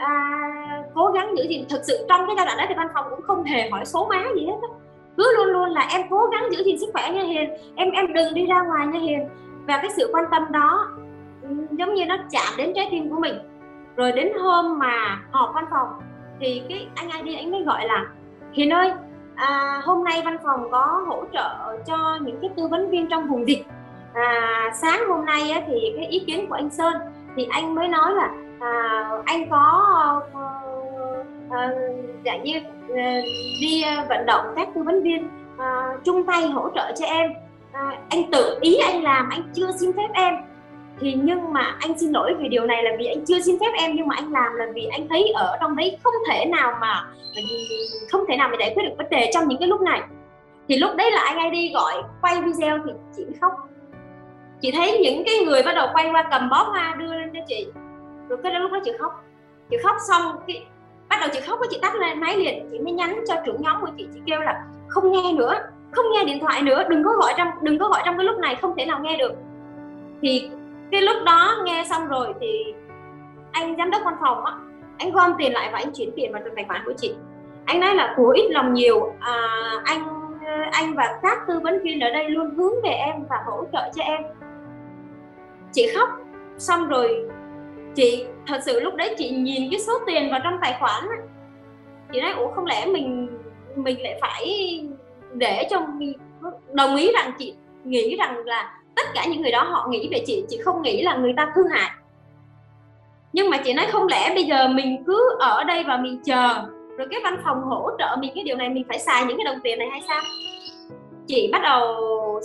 à, 0.07 0.85
cố 0.95 1.07
gắng 1.07 1.37
giữ 1.37 1.45
gìn. 1.49 1.65
Thực 1.71 1.81
sự 1.85 2.07
trong 2.09 2.27
cái 2.27 2.37
giai 2.37 2.47
đoạn 2.47 2.59
đó 2.59 2.65
thì 2.69 2.75
văn 2.75 2.89
phòng 2.95 3.07
cũng 3.11 3.23
không 3.23 3.45
hề 3.45 3.71
hỏi 3.71 3.85
số 3.85 4.07
má 4.07 4.25
gì 4.35 4.47
hết 4.47 4.69
cứ 5.17 5.37
luôn 5.37 5.47
luôn 5.47 5.71
là 5.71 5.89
em 5.91 6.01
cố 6.11 6.27
gắng 6.33 6.53
giữ 6.53 6.63
gìn 6.65 6.79
sức 6.79 6.91
khỏe 6.93 7.11
nha 7.11 7.23
Hiền. 7.23 7.51
Em 7.77 7.91
em 7.91 8.13
đừng 8.13 8.35
đi 8.35 8.47
ra 8.47 8.63
ngoài 8.63 8.87
nha 8.87 9.01
Hiền. 9.01 9.29
Và 9.67 9.79
cái 9.83 9.91
sự 9.97 10.11
quan 10.13 10.25
tâm 10.31 10.43
đó 10.53 10.89
giống 11.71 11.95
như 11.95 12.07
nó 12.07 12.17
chạm 12.31 12.55
đến 12.57 12.73
trái 12.75 12.89
tim 12.91 13.11
của 13.11 13.21
mình. 13.21 13.35
Rồi 13.97 14.13
đến 14.13 14.33
hôm 14.43 14.79
mà 14.79 15.23
họp 15.31 15.51
văn 15.55 15.65
phòng 15.71 15.89
thì 16.41 16.63
cái 16.69 16.89
anh 16.95 17.25
ID 17.25 17.37
anh 17.37 17.51
mới 17.51 17.63
gọi 17.63 17.87
là 17.87 18.07
Hiền 18.53 18.73
ơi 18.73 18.93
à, 19.35 19.81
hôm 19.85 20.05
nay 20.05 20.23
văn 20.25 20.37
phòng 20.45 20.71
có 20.71 21.05
hỗ 21.07 21.25
trợ 21.33 21.79
cho 21.87 22.19
những 22.23 22.39
cái 22.41 22.51
tư 22.57 22.67
vấn 22.67 22.91
viên 22.91 23.09
trong 23.09 23.29
vùng 23.29 23.49
dịch. 23.49 23.65
À, 24.15 24.71
sáng 24.75 25.09
hôm 25.09 25.25
nay 25.25 25.51
á, 25.51 25.61
thì 25.67 25.93
cái 25.97 26.07
ý 26.07 26.25
kiến 26.27 26.47
của 26.49 26.55
anh 26.55 26.71
Sơn. 26.71 26.95
Thì 27.37 27.47
anh 27.51 27.75
mới 27.75 27.89
nói 27.89 28.15
là 28.15 28.31
à, 28.62 29.11
anh 29.25 29.50
có 29.50 30.21
à, 31.50 31.71
dạng 32.25 32.42
như 32.42 32.61
à, 32.97 33.21
đi 33.61 33.85
vận 34.09 34.26
động 34.26 34.45
các 34.57 34.69
tư 34.75 34.83
vấn 34.83 35.02
viên 35.02 35.28
à, 35.59 35.88
chung 36.04 36.26
tay 36.26 36.47
hỗ 36.47 36.69
trợ 36.75 36.92
cho 36.97 37.07
em. 37.07 37.33
À, 37.73 37.92
anh 38.09 38.31
tự 38.33 38.59
ý 38.61 38.76
anh 38.76 39.02
làm 39.02 39.28
anh 39.31 39.42
chưa 39.54 39.71
xin 39.81 39.92
phép 39.92 40.09
em. 40.14 40.35
Thì 41.00 41.14
nhưng 41.23 41.52
mà 41.52 41.76
anh 41.81 41.99
xin 41.99 42.12
lỗi 42.12 42.35
vì 42.38 42.49
điều 42.49 42.66
này 42.66 42.83
là 42.83 42.90
vì 42.99 43.07
anh 43.07 43.25
chưa 43.26 43.40
xin 43.40 43.57
phép 43.61 43.73
em 43.78 43.92
nhưng 43.95 44.09
mà 44.09 44.14
anh 44.19 44.33
làm 44.33 44.54
là 44.54 44.66
vì 44.75 44.87
anh 44.87 45.09
thấy 45.09 45.33
ở 45.35 45.57
trong 45.61 45.76
đấy 45.76 45.99
không 46.02 46.14
thể 46.28 46.45
nào 46.45 46.73
mà 46.81 47.04
không 48.11 48.25
thể 48.28 48.37
nào 48.37 48.49
mà 48.49 48.57
giải 48.61 48.73
quyết 48.75 48.83
được 48.83 48.95
vấn 48.99 49.11
đề 49.11 49.31
trong 49.35 49.49
những 49.49 49.59
cái 49.59 49.69
lúc 49.69 49.81
này. 49.81 50.00
Thì 50.69 50.76
lúc 50.78 50.90
đấy 50.97 51.11
là 51.11 51.21
anh 51.21 51.38
ai 51.38 51.50
đi 51.50 51.73
gọi 51.75 51.95
quay 52.23 52.40
video 52.42 52.78
thì 52.87 52.92
chị 53.16 53.23
khóc. 53.40 53.52
Chị 54.61 54.71
thấy 54.71 54.99
những 55.02 55.23
cái 55.26 55.35
người 55.45 55.62
bắt 55.62 55.73
đầu 55.75 55.88
quay 55.92 56.11
qua 56.12 56.28
cầm 56.31 56.49
bó 56.50 56.62
hoa 56.62 56.81
à, 56.81 56.97
đưa 56.99 57.14
lên 57.14 57.31
cho 57.35 57.40
chị 57.49 57.66
rồi 58.33 58.41
cái 58.43 58.53
đó 58.53 58.59
lúc 58.59 58.73
đó 58.73 58.79
chị 58.85 58.93
khóc. 58.99 59.25
Chị 59.71 59.77
khóc 59.83 59.97
xong 60.09 60.23
cái 60.47 60.67
bắt 61.09 61.17
đầu 61.21 61.29
chị 61.33 61.41
khóc 61.41 61.59
với 61.59 61.69
chị 61.71 61.79
tắt 61.83 61.95
lên 61.95 62.21
máy 62.21 62.37
liền 62.37 62.69
chị 62.71 62.79
mới 62.79 62.93
nhắn 62.93 63.21
cho 63.29 63.35
trưởng 63.47 63.62
nhóm 63.62 63.81
của 63.81 63.89
chị 63.97 64.09
chị 64.15 64.21
kêu 64.27 64.41
là 64.41 64.65
không 64.89 65.12
nghe 65.12 65.33
nữa 65.33 65.55
không 65.91 66.05
nghe 66.12 66.25
điện 66.25 66.39
thoại 66.41 66.62
nữa 66.62 66.83
đừng 66.89 67.05
có 67.05 67.12
gọi 67.12 67.35
trong 67.37 67.49
đừng 67.62 67.79
có 67.79 67.89
gọi 67.89 68.03
trong 68.05 68.17
cái 68.17 68.27
lúc 68.27 68.39
này 68.39 68.57
không 68.62 68.75
thể 68.77 68.87
nào 68.87 69.01
nghe 69.03 69.17
được. 69.17 69.33
Thì 70.23 70.51
cái 70.93 71.03
lúc 71.03 71.17
đó 71.25 71.55
nghe 71.65 71.85
xong 71.91 72.09
rồi 72.09 72.35
thì 72.41 72.75
anh 73.53 73.77
giám 73.79 73.91
đốc 73.91 74.03
văn 74.05 74.15
phòng 74.21 74.45
á 74.45 74.53
anh 74.99 75.12
gom 75.12 75.33
tiền 75.39 75.53
lại 75.53 75.71
và 75.73 75.79
anh 75.79 75.93
chuyển 75.95 76.11
tiền 76.17 76.33
vào 76.33 76.43
trong 76.45 76.55
tài 76.57 76.65
khoản 76.65 76.83
của 76.85 76.93
chị. 76.97 77.15
Anh 77.65 77.81
nói 77.81 77.95
là 77.95 78.15
của 78.17 78.31
ít 78.31 78.51
lòng 78.51 78.75
nhiều 78.75 79.12
à, 79.21 79.35
anh 79.85 80.05
anh 80.73 80.95
và 80.95 81.19
các 81.23 81.39
tư 81.49 81.61
vấn 81.61 81.83
viên 81.83 82.01
ở 82.01 82.11
đây 82.11 82.31
luôn 82.31 82.55
hướng 82.57 82.73
về 82.83 82.91
em 82.91 83.15
và 83.31 83.37
hỗ 83.47 83.65
trợ 83.73 83.91
cho 83.95 84.03
em. 84.03 84.23
Chị 85.73 85.91
khóc 85.97 86.09
xong 86.59 86.89
rồi 86.89 87.29
chị, 87.95 88.25
thật 88.47 88.59
sự 88.67 88.81
lúc 88.81 88.95
đấy 88.95 89.15
chị 89.19 89.31
nhìn 89.31 89.71
cái 89.71 89.81
số 89.81 89.93
tiền 90.07 90.31
vào 90.31 90.41
trong 90.45 90.59
tài 90.63 90.77
khoản 90.81 91.05
chị 92.13 92.21
nói, 92.21 92.33
ủa, 92.33 92.49
không 92.49 92.67
lẽ 92.67 92.87
mình 92.87 93.29
mình 93.77 94.03
lại 94.03 94.19
phải 94.21 94.47
để 95.33 95.67
cho 95.71 95.87
đồng 96.73 96.97
ý 96.97 97.13
rằng 97.13 97.33
chị 97.39 97.55
nghĩ 97.85 98.17
rằng 98.17 98.37
là 98.45 98.79
tất 98.97 99.07
cả 99.15 99.27
những 99.27 99.43
người 99.43 99.51
đó 99.51 99.63
họ 99.63 99.87
nghĩ 99.91 100.09
về 100.13 100.23
chị 100.27 100.45
chị 100.49 100.59
không 100.65 100.83
nghĩ 100.83 101.03
là 101.03 101.17
người 101.17 101.35
ta 101.37 101.53
thương 101.55 101.69
hại. 101.69 101.91
Nhưng 103.33 103.51
mà 103.51 103.57
chị 103.57 103.73
nói, 103.73 103.87
không 103.93 104.07
lẽ 104.07 104.33
bây 104.35 104.45
giờ 104.45 104.69
mình 104.69 105.05
cứ 105.07 105.37
ở 105.41 105.65
đây 105.65 105.85
và 105.85 105.97
mình 105.97 106.21
chờ, 106.25 106.49
rồi 106.99 107.09
cái 107.11 107.21
văn 107.25 107.41
phòng 107.45 107.63
hỗ 107.63 107.91
trợ 107.99 108.17
mình 108.21 108.31
cái 108.35 108.45
điều 108.45 108.57
này 108.57 108.69
mình 108.69 108.85
phải 108.89 108.99
xài 108.99 109.25
những 109.25 109.37
cái 109.37 109.45
đồng 109.45 109.61
tiền 109.63 109.79
này 109.79 109.89
hay 109.91 110.01
sao? 110.09 110.21
Chị 111.27 111.49
bắt 111.53 111.63
đầu 111.63 111.97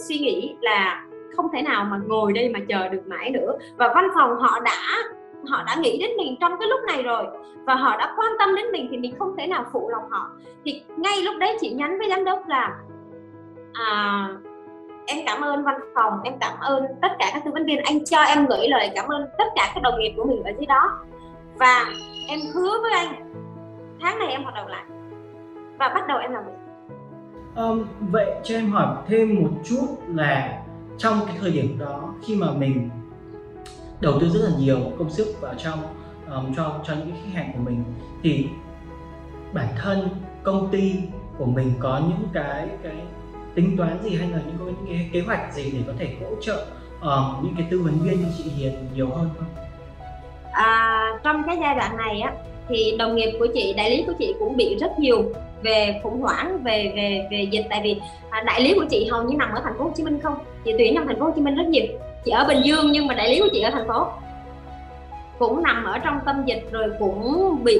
suy 0.08 0.18
nghĩ 0.18 0.56
là 0.62 1.06
không 1.36 1.46
thể 1.54 1.62
nào 1.62 1.84
mà 1.84 1.98
ngồi 2.08 2.34
đây 2.34 2.50
mà 2.50 2.60
chờ 2.70 2.90
được 2.90 3.02
mãi 3.06 3.30
nữa. 3.30 3.54
Và 3.78 3.88
văn 3.96 4.08
phòng 4.16 4.38
họ 4.40 4.60
đã 4.60 4.98
họ 5.46 5.64
đã 5.64 5.76
nghĩ 5.76 5.98
đến 6.00 6.10
mình 6.18 6.36
trong 6.40 6.52
cái 6.60 6.68
lúc 6.70 6.80
này 6.88 7.04
rồi 7.04 7.26
và 7.66 7.76
họ 7.76 7.98
đã 7.98 8.14
quan 8.18 8.32
tâm 8.40 8.56
đến 8.56 8.66
mình 8.72 8.88
thì 8.92 8.98
mình 8.98 9.16
không 9.20 9.36
thể 9.38 9.48
nào 9.48 9.66
phụ 9.72 9.90
lòng 9.90 10.10
họ. 10.10 10.30
Thì 10.66 10.84
ngay 10.98 11.22
lúc 11.22 11.36
đấy 11.40 11.58
chị 11.62 11.70
nhắn 11.70 11.98
với 12.00 12.10
giám 12.10 12.26
đốc 12.26 12.48
là 12.48 12.76
à, 13.74 14.28
em 15.06 15.18
cảm 15.26 15.42
ơn 15.42 15.64
văn 15.64 15.76
phòng 15.96 16.14
em 16.24 16.34
cảm 16.40 16.60
ơn 16.60 16.84
tất 17.02 17.12
cả 17.20 17.30
các 17.34 17.42
tư 17.46 17.52
vấn 17.52 17.66
viên. 17.66 17.84
Anh 17.84 18.06
cho 18.06 18.22
em 18.22 18.46
gửi 18.46 18.68
lời 18.68 18.92
cảm 18.96 19.08
ơn 19.08 19.26
tất 19.38 19.48
cả 19.56 19.72
các 19.76 19.82
đồng 19.84 20.00
nghiệp 20.00 20.14
của 20.18 20.26
mình 20.26 20.44
ở 20.44 20.52
dưới 20.58 20.66
đó 20.66 21.00
và 21.60 21.86
em 22.28 22.40
hứa 22.54 22.82
với 22.82 22.92
anh 22.92 23.34
tháng 24.02 24.20
này 24.20 24.28
em 24.28 24.44
hoạt 24.44 24.56
động 24.56 24.68
lại. 24.68 24.84
Và 25.80 25.90
bắt 25.90 26.08
đầu 26.08 26.18
em 26.18 26.32
làm 26.32 26.44
việc. 26.46 26.52
Um, 27.56 27.86
vậy 28.12 28.32
cho 28.44 28.56
em 28.56 28.72
hỏi 28.72 28.96
thêm 29.08 29.36
một 29.42 29.50
chút 29.64 29.88
là 30.08 30.60
trong 30.98 31.14
cái 31.28 31.36
thời 31.42 31.52
điểm 31.52 31.78
đó 31.80 32.14
khi 32.24 32.36
mà 32.36 32.48
mình 32.58 32.90
đầu 34.02 34.20
tư 34.20 34.30
rất 34.30 34.40
là 34.44 34.52
nhiều 34.60 34.80
công 34.98 35.10
sức 35.10 35.36
vào 35.42 35.54
trong 35.58 35.80
um, 36.32 36.56
cho 36.56 36.80
cho 36.88 36.94
những 36.94 37.12
khách 37.12 37.34
hàng 37.34 37.52
của 37.54 37.60
mình. 37.60 37.84
Thì 38.24 38.48
bản 39.54 39.68
thân 39.82 40.10
công 40.44 40.70
ty 40.72 40.94
của 41.38 41.46
mình 41.46 41.74
có 41.80 42.02
những 42.10 42.28
cái 42.34 42.68
cái 42.84 42.96
tính 43.56 43.78
toán 43.78 44.04
gì 44.04 44.16
hay 44.16 44.30
là 44.30 44.40
những 44.48 44.56
có 44.60 44.66
những 44.66 44.86
cái 44.88 45.10
kế 45.14 45.22
hoạch 45.22 45.54
gì 45.54 45.72
để 45.72 45.80
có 45.88 45.94
thể 46.00 46.08
hỗ 46.22 46.36
trợ 46.42 46.66
uh, 47.00 47.44
những 47.44 47.54
cái 47.58 47.68
tư 47.72 47.80
vấn 47.80 48.00
viên 48.00 48.20
như 48.20 48.28
chị 48.38 48.44
Hiền 48.44 48.74
nhiều 48.96 49.10
hơn 49.10 49.30
không? 49.38 49.48
À, 50.52 51.12
trong 51.24 51.44
cái 51.48 51.58
giai 51.62 51.76
đoạn 51.76 51.98
này 51.98 52.22
á 52.22 52.34
thì 52.70 52.96
đồng 53.00 53.16
nghiệp 53.16 53.36
của 53.40 53.48
chị 53.54 53.74
đại 53.78 53.90
lý 53.90 54.04
của 54.08 54.14
chị 54.20 54.36
cũng 54.40 54.58
bị 54.58 54.76
rất 54.76 55.00
nhiều 55.00 55.32
về 55.64 56.00
khủng 56.04 56.22
hoảng 56.22 56.64
về 56.64 56.94
về 56.96 57.28
về 57.32 57.48
dịch. 57.52 57.66
Tại 57.70 57.82
vì 57.84 58.02
à, 58.30 58.42
đại 58.42 58.62
lý 58.62 58.74
của 58.74 58.86
chị 58.90 59.08
hầu 59.12 59.24
như 59.24 59.38
nằm 59.38 59.52
ở 59.52 59.62
thành 59.64 59.78
phố 59.78 59.84
Hồ 59.84 59.92
Chí 59.96 60.04
Minh 60.04 60.20
không? 60.24 60.38
Chị 60.66 60.72
tuyển 60.78 60.96
trong 60.96 61.08
thành 61.08 61.20
phố 61.20 61.26
Hồ 61.26 61.32
Chí 61.36 61.42
Minh 61.42 61.56
rất 61.56 61.68
nhiều 61.68 61.86
chị 62.26 62.32
ở 62.32 62.46
Bình 62.48 62.62
Dương 62.64 62.92
nhưng 62.92 63.08
mà 63.08 63.14
đại 63.14 63.30
lý 63.30 63.40
của 63.40 63.50
chị 63.52 63.62
ở 63.62 63.72
thành 63.72 63.88
phố. 63.88 64.08
Cũng 65.40 65.64
nằm 65.64 65.84
ở 65.84 65.98
trong 65.98 66.20
tâm 66.26 66.46
dịch 66.46 66.68
rồi 66.72 66.92
cũng 67.00 67.58
bị 67.64 67.80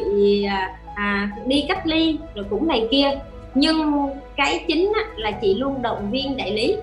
à, 0.96 1.30
đi 1.46 1.66
cách 1.68 1.88
ly 1.88 2.20
rồi 2.36 2.46
cũng 2.50 2.68
này 2.68 2.88
kia. 2.92 3.20
Nhưng 3.54 4.10
cái 4.36 4.66
chính 4.68 4.92
á, 4.96 5.02
là 5.16 5.32
chị 5.32 5.56
luôn 5.56 5.82
động 5.82 6.12
viên 6.12 6.38
đại 6.38 6.52
lý 6.52 6.76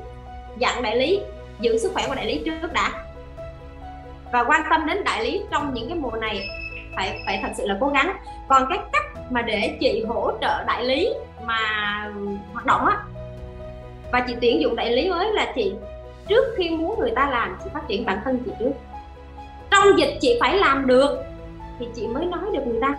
dặn 0.58 0.82
đại 0.82 0.96
lý 0.96 1.20
giữ 1.60 1.78
sức 1.78 1.90
khỏe 1.94 2.04
của 2.08 2.14
đại 2.14 2.26
lý 2.26 2.42
trước 2.44 2.72
đã. 2.72 2.90
Và 4.32 4.44
quan 4.44 4.62
tâm 4.70 4.86
đến 4.86 5.04
đại 5.04 5.24
lý 5.24 5.42
trong 5.50 5.74
những 5.74 5.88
cái 5.88 5.98
mùa 5.98 6.16
này 6.20 6.48
phải 6.96 7.22
phải 7.26 7.40
thật 7.42 7.48
sự 7.56 7.66
là 7.66 7.76
cố 7.80 7.88
gắng. 7.88 8.16
Còn 8.48 8.66
cái 8.68 8.78
cách 8.92 9.04
mà 9.30 9.42
để 9.42 9.76
chị 9.80 10.04
hỗ 10.08 10.30
trợ 10.40 10.64
đại 10.64 10.84
lý 10.84 11.14
mà 11.46 11.58
hoạt 12.52 12.66
động 12.66 12.86
á 12.86 12.96
và 14.12 14.20
chị 14.20 14.34
tuyển 14.40 14.60
dụng 14.60 14.76
đại 14.76 14.92
lý 14.92 15.10
mới 15.10 15.32
là 15.32 15.52
chị 15.54 15.72
trước 16.28 16.44
khi 16.56 16.70
muốn 16.70 16.98
người 16.98 17.10
ta 17.10 17.30
làm 17.30 17.56
chị 17.64 17.70
phát 17.74 17.82
triển 17.88 18.04
bản 18.04 18.20
thân 18.24 18.38
chị 18.44 18.50
trước. 18.58 18.72
Trong 19.70 19.98
dịch 19.98 20.18
chị 20.20 20.36
phải 20.40 20.58
làm 20.58 20.86
được 20.86 21.18
thì 21.78 21.86
chị 21.94 22.06
mới 22.06 22.26
nói 22.26 22.44
được 22.52 22.66
người 22.66 22.80
ta. 22.80 22.94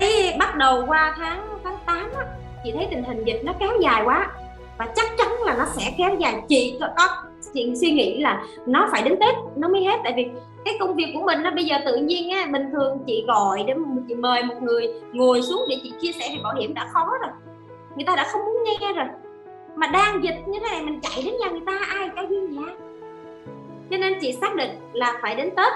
Cái 0.00 0.36
bắt 0.38 0.56
đầu 0.56 0.84
qua 0.86 1.14
tháng 1.16 1.46
tháng 1.64 1.76
8 1.86 2.10
á, 2.18 2.26
chị 2.64 2.72
thấy 2.74 2.86
tình 2.90 3.04
hình 3.04 3.24
dịch 3.24 3.40
nó 3.44 3.52
kéo 3.58 3.70
dài 3.80 4.02
quá. 4.04 4.32
Và 4.78 4.88
chắc 4.96 5.06
chắn 5.18 5.28
là 5.44 5.54
nó 5.58 5.64
sẽ 5.76 5.94
kéo 5.98 6.10
dài. 6.18 6.42
Chị 6.48 6.78
có 6.96 7.08
chị 7.54 7.72
suy 7.80 7.90
nghĩ 7.90 8.20
là 8.20 8.42
nó 8.66 8.88
phải 8.92 9.02
đến 9.02 9.16
tết 9.20 9.34
nó 9.56 9.68
mới 9.68 9.84
hết. 9.84 10.00
Tại 10.04 10.12
vì 10.16 10.28
cái 10.64 10.76
công 10.80 10.94
việc 10.94 11.10
của 11.14 11.22
mình 11.26 11.42
nó 11.42 11.50
bây 11.50 11.64
giờ 11.64 11.76
tự 11.84 11.96
nhiên 11.96 12.30
á 12.30 12.46
bình 12.52 12.70
thường 12.72 12.98
chị 13.06 13.24
gọi 13.26 13.64
để 13.66 13.74
chị 14.08 14.14
mời 14.14 14.42
một 14.42 14.62
người 14.62 14.88
ngồi 15.12 15.42
xuống 15.42 15.62
để 15.68 15.76
chị 15.82 15.92
chia 16.00 16.12
sẻ 16.12 16.28
về 16.28 16.42
bảo 16.44 16.54
hiểm 16.54 16.74
đã 16.74 16.88
khó 16.92 17.10
rồi. 17.22 17.30
Người 17.96 18.04
ta 18.04 18.16
đã 18.16 18.26
không 18.32 18.40
muốn 18.44 18.64
nghe 18.64 18.92
rồi 18.92 19.06
mà 19.76 19.86
đang 19.86 20.24
dịch 20.24 20.36
như 20.46 20.58
thế 20.60 20.70
này 20.70 20.82
mình 20.82 21.00
chạy 21.00 21.22
đến 21.24 21.34
nhà 21.40 21.50
người 21.50 21.62
ta 21.66 21.80
ai 21.88 22.10
có 22.16 22.22
duyên 22.22 22.50
nhà 22.50 22.72
cho 23.90 23.96
nên 23.96 24.18
chị 24.20 24.32
xác 24.32 24.54
định 24.54 24.70
là 24.92 25.18
phải 25.22 25.34
đến 25.34 25.50
tết 25.56 25.72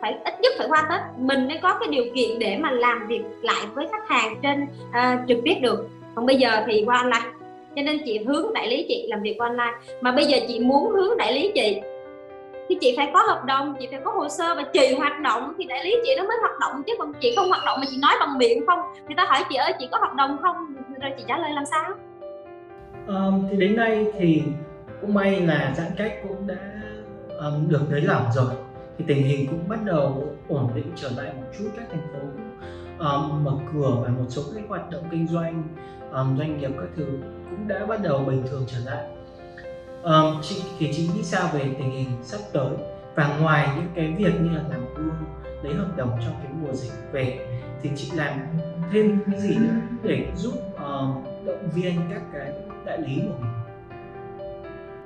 phải 0.00 0.18
ít 0.24 0.40
nhất 0.40 0.52
phải 0.58 0.66
qua 0.68 0.86
tết 0.90 1.00
mình 1.18 1.48
mới 1.48 1.58
có 1.62 1.78
cái 1.80 1.88
điều 1.88 2.04
kiện 2.14 2.38
để 2.38 2.56
mà 2.56 2.70
làm 2.70 3.06
việc 3.06 3.22
lại 3.42 3.66
với 3.74 3.88
khách 3.92 4.08
hàng 4.08 4.36
trên 4.42 4.66
uh, 4.88 5.28
trực 5.28 5.38
tiếp 5.44 5.54
được. 5.62 5.88
Còn 6.14 6.26
bây 6.26 6.36
giờ 6.36 6.62
thì 6.66 6.84
qua 6.86 6.96
online. 6.96 7.30
Cho 7.76 7.82
nên 7.82 8.00
chị 8.04 8.18
hướng 8.18 8.52
đại 8.52 8.68
lý 8.68 8.84
chị 8.88 9.06
làm 9.08 9.22
việc 9.22 9.34
qua 9.38 9.46
online. 9.46 9.78
Mà 10.00 10.12
bây 10.12 10.24
giờ 10.24 10.38
chị 10.48 10.60
muốn 10.60 10.90
hướng 10.90 11.16
đại 11.16 11.34
lý 11.34 11.52
chị 11.54 11.80
thì 12.68 12.78
chị 12.80 12.94
phải 12.96 13.10
có 13.14 13.22
hợp 13.22 13.44
đồng 13.44 13.74
chị 13.80 13.86
phải 13.90 14.00
có 14.04 14.10
hồ 14.10 14.28
sơ 14.28 14.54
và 14.54 14.62
chị 14.62 14.94
hoạt 14.94 15.20
động 15.20 15.54
thì 15.58 15.64
đại 15.64 15.84
lý 15.84 15.96
chị 16.04 16.14
nó 16.16 16.24
mới 16.24 16.36
hoạt 16.40 16.58
động. 16.60 16.82
Chứ 16.86 16.92
còn 16.98 17.12
chị 17.20 17.32
không 17.36 17.48
hoạt 17.48 17.64
động 17.64 17.78
mà 17.80 17.86
chị 17.90 17.96
nói 18.02 18.14
bằng 18.20 18.38
miệng 18.38 18.66
không. 18.66 18.78
Người 19.06 19.14
ta 19.16 19.24
hỏi 19.24 19.44
chị 19.50 19.56
ơi 19.56 19.72
chị 19.78 19.88
có 19.92 19.98
hợp 19.98 20.14
đồng 20.14 20.36
không? 20.42 20.74
Rồi 21.02 21.12
chị 21.18 21.24
trả 21.28 21.38
lời 21.38 21.52
làm 21.52 21.66
sao? 21.66 21.90
Um, 23.06 23.46
thì 23.50 23.56
đến 23.56 23.76
nay 23.76 24.06
thì 24.18 24.42
cũng 25.00 25.14
may 25.14 25.40
là 25.40 25.74
giãn 25.76 25.92
cách 25.96 26.12
cũng 26.22 26.46
đã 26.46 26.82
um, 27.38 27.68
được 27.68 27.90
nới 27.90 28.00
lỏng 28.00 28.24
rồi. 28.34 28.54
Thì 28.98 29.04
tình 29.08 29.22
hình 29.22 29.46
cũng 29.46 29.68
bắt 29.68 29.78
đầu 29.84 30.34
ổn 30.48 30.70
định 30.74 30.92
trở 30.96 31.10
lại 31.16 31.32
một 31.36 31.46
chút 31.58 31.68
các 31.76 31.86
thành 31.90 32.06
phố 32.12 32.20
um, 32.98 33.44
mở 33.44 33.52
cửa 33.72 33.96
và 34.02 34.08
một 34.08 34.24
số 34.28 34.42
các 34.54 34.64
hoạt 34.68 34.90
động 34.90 35.04
kinh 35.10 35.28
doanh 35.28 35.62
um, 36.12 36.38
doanh 36.38 36.58
nghiệp 36.58 36.70
các 36.80 36.88
thứ 36.96 37.06
cũng 37.50 37.68
đã 37.68 37.86
bắt 37.86 38.02
đầu 38.02 38.18
bình 38.18 38.42
thường 38.50 38.64
trở 38.66 38.78
lại. 38.84 39.04
Um, 40.02 40.42
chị 40.42 40.62
thì 40.78 40.92
chị 40.92 41.10
nghĩ 41.14 41.22
sao 41.22 41.48
về 41.52 41.60
tình 41.60 41.90
hình 41.90 42.08
sắp 42.22 42.40
tới? 42.52 42.70
Và 43.14 43.38
ngoài 43.40 43.68
những 43.76 43.88
cái 43.94 44.14
việc 44.18 44.40
như 44.40 44.50
là 44.56 44.62
làm 44.70 44.94
gương 44.94 45.14
lấy 45.62 45.74
hợp 45.74 45.96
đồng 45.96 46.10
trong 46.24 46.34
cái 46.42 46.52
mùa 46.62 46.72
dịch 46.72 46.92
về 47.12 47.46
thì 47.82 47.90
chị 47.96 48.10
làm 48.16 48.40
thêm 48.92 49.18
cái 49.26 49.40
gì 49.40 49.56
nữa 49.56 49.74
để 50.02 50.26
giúp 50.36 50.54
uh, 50.74 51.46
động 51.46 51.68
viên 51.74 51.94
các 52.10 52.22
cái 52.32 52.52
đại 52.90 52.98
lý 53.08 53.22
của 53.26 53.34
mình? 53.40 53.50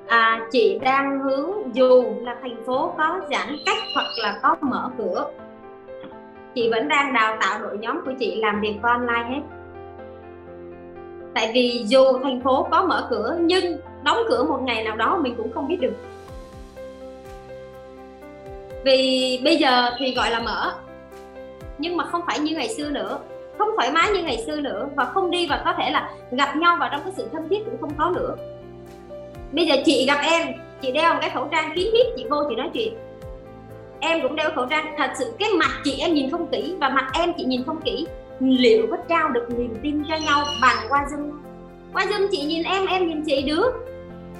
À, 0.07 0.47
chị 0.51 0.79
đang 0.81 1.19
hướng 1.19 1.75
dù 1.75 2.03
là 2.21 2.35
thành 2.41 2.65
phố 2.65 2.93
có 2.97 3.19
giãn 3.31 3.55
cách 3.65 3.77
hoặc 3.95 4.07
là 4.17 4.39
có 4.43 4.55
mở 4.61 4.89
cửa 4.97 5.31
chị 6.55 6.69
vẫn 6.69 6.87
đang 6.87 7.13
đào 7.13 7.37
tạo 7.41 7.61
đội 7.61 7.77
nhóm 7.77 8.01
của 8.05 8.11
chị 8.19 8.35
làm 8.35 8.61
việc 8.61 8.75
online 8.81 9.29
hết. 9.29 9.41
Tại 11.33 11.51
vì 11.53 11.83
dù 11.87 12.19
thành 12.23 12.41
phố 12.41 12.67
có 12.71 12.85
mở 12.85 13.07
cửa 13.09 13.37
nhưng 13.41 13.77
đóng 14.03 14.17
cửa 14.29 14.43
một 14.43 14.59
ngày 14.63 14.83
nào 14.83 14.95
đó 14.95 15.17
mình 15.17 15.35
cũng 15.37 15.51
không 15.51 15.67
biết 15.67 15.77
được. 15.81 15.93
Vì 18.85 19.41
bây 19.43 19.57
giờ 19.57 19.89
thì 19.99 20.13
gọi 20.15 20.31
là 20.31 20.39
mở 20.39 20.73
nhưng 21.77 21.97
mà 21.97 22.05
không 22.05 22.21
phải 22.27 22.39
như 22.39 22.55
ngày 22.55 22.69
xưa 22.69 22.89
nữa 22.89 23.19
không 23.57 23.69
thoải 23.75 23.91
mái 23.91 24.11
như 24.11 24.23
ngày 24.23 24.43
xưa 24.45 24.55
nữa 24.55 24.87
và 24.95 25.05
không 25.05 25.31
đi 25.31 25.47
và 25.47 25.61
có 25.65 25.73
thể 25.77 25.91
là 25.91 26.09
gặp 26.31 26.55
nhau 26.55 26.77
vào 26.79 26.89
trong 26.91 27.01
cái 27.03 27.13
sự 27.17 27.27
thân 27.33 27.49
thiết 27.49 27.59
cũng 27.65 27.81
không 27.81 27.91
có 27.97 28.11
nữa. 28.15 28.35
Bây 29.51 29.65
giờ 29.65 29.75
chị 29.85 30.05
gặp 30.07 30.19
em, 30.23 30.47
chị 30.81 30.91
đeo 30.91 31.13
một 31.13 31.19
cái 31.21 31.29
khẩu 31.29 31.47
trang 31.51 31.71
kín 31.75 31.87
mít, 31.93 32.05
chị 32.17 32.25
vô 32.29 32.43
chị 32.49 32.55
nói 32.55 32.69
chuyện. 32.73 32.93
Em 33.99 34.21
cũng 34.21 34.35
đeo 34.35 34.51
khẩu 34.55 34.65
trang, 34.65 34.95
thật 34.97 35.11
sự 35.19 35.33
cái 35.39 35.49
mặt 35.59 35.71
chị 35.83 35.97
em 35.99 36.13
nhìn 36.13 36.31
không 36.31 36.47
kỹ 36.47 36.75
và 36.79 36.89
mặt 36.89 37.11
em 37.13 37.33
chị 37.37 37.43
nhìn 37.43 37.63
không 37.63 37.81
kỹ. 37.81 38.07
Liệu 38.39 38.87
có 38.91 38.97
trao 39.09 39.29
được 39.29 39.47
niềm 39.57 39.75
tin 39.83 40.03
cho 40.09 40.15
nhau 40.15 40.45
bằng 40.61 40.77
qua 40.89 41.05
zoom 41.11 41.31
qua 41.93 42.05
zoom 42.05 42.27
chị 42.31 42.43
nhìn 42.43 42.63
em 42.63 42.85
em 42.85 43.07
nhìn 43.07 43.23
chị 43.25 43.41
được. 43.41 43.71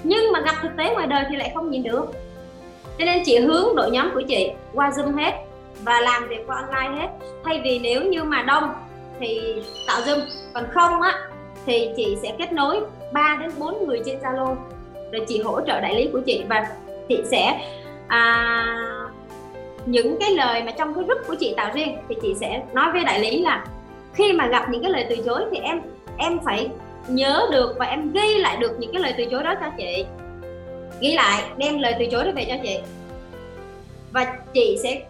Nhưng 0.03 0.31
mà 0.31 0.41
gặp 0.41 0.55
thực 0.61 0.71
tế 0.77 0.93
ngoài 0.93 1.07
đời 1.07 1.25
thì 1.29 1.35
lại 1.35 1.51
không 1.55 1.71
nhìn 1.71 1.83
được. 1.83 2.05
Cho 2.99 3.05
nên 3.05 3.23
chị 3.25 3.39
hướng 3.39 3.75
đội 3.75 3.91
nhóm 3.91 4.11
của 4.13 4.21
chị 4.21 4.51
qua 4.73 4.89
zoom 4.89 5.17
hết 5.17 5.33
và 5.83 6.01
làm 6.01 6.27
việc 6.27 6.47
qua 6.47 6.55
online 6.55 7.01
hết. 7.01 7.07
Thay 7.43 7.61
vì 7.63 7.79
nếu 7.79 8.03
như 8.03 8.23
mà 8.23 8.41
đông 8.41 8.73
thì 9.19 9.41
tạo 9.87 10.01
zoom. 10.01 10.19
Còn 10.53 10.63
không 10.73 11.01
á 11.01 11.29
thì 11.65 11.89
chị 11.97 12.17
sẽ 12.21 12.35
kết 12.39 12.53
nối 12.53 12.79
3 13.13 13.37
đến 13.41 13.51
4 13.57 13.87
người 13.87 14.01
trên 14.05 14.19
Zalo 14.19 14.55
rồi 15.11 15.25
chị 15.27 15.41
hỗ 15.41 15.61
trợ 15.61 15.81
đại 15.81 15.95
lý 15.95 16.09
của 16.13 16.19
chị. 16.25 16.43
Và 16.49 16.67
chị 17.09 17.21
sẽ 17.31 17.61
à, 18.07 18.75
những 19.85 20.17
cái 20.19 20.31
lời 20.31 20.63
mà 20.63 20.71
trong 20.71 20.93
cái 20.93 21.03
group 21.03 21.27
của 21.27 21.35
chị 21.35 21.53
tạo 21.57 21.71
riêng 21.73 21.97
thì 22.09 22.15
chị 22.21 22.35
sẽ 22.39 22.63
nói 22.73 22.91
với 22.91 23.03
đại 23.03 23.19
lý 23.19 23.41
là 23.41 23.65
khi 24.13 24.33
mà 24.33 24.47
gặp 24.47 24.69
những 24.69 24.81
cái 24.81 24.91
lời 24.91 25.05
từ 25.09 25.15
chối 25.25 25.41
thì 25.51 25.57
em 25.57 25.81
em 26.17 26.39
phải 26.45 26.69
nhớ 27.07 27.47
được 27.51 27.75
và 27.79 27.85
em 27.85 28.11
ghi 28.11 28.37
lại 28.37 28.57
được 28.57 28.71
những 28.79 28.93
cái 28.93 29.01
lời 29.01 29.13
từ 29.17 29.25
chối 29.25 29.43
đó 29.43 29.55
cho 29.61 29.67
chị. 29.77 30.05
Ghi 30.99 31.13
lại 31.13 31.43
đem 31.57 31.79
lời 31.79 31.95
từ 31.99 32.05
chối 32.11 32.23
đó 32.23 32.31
về 32.35 32.45
cho 32.49 32.55
chị. 32.63 32.79
Và 34.11 34.35
chị 34.53 34.77
sẽ 34.83 35.01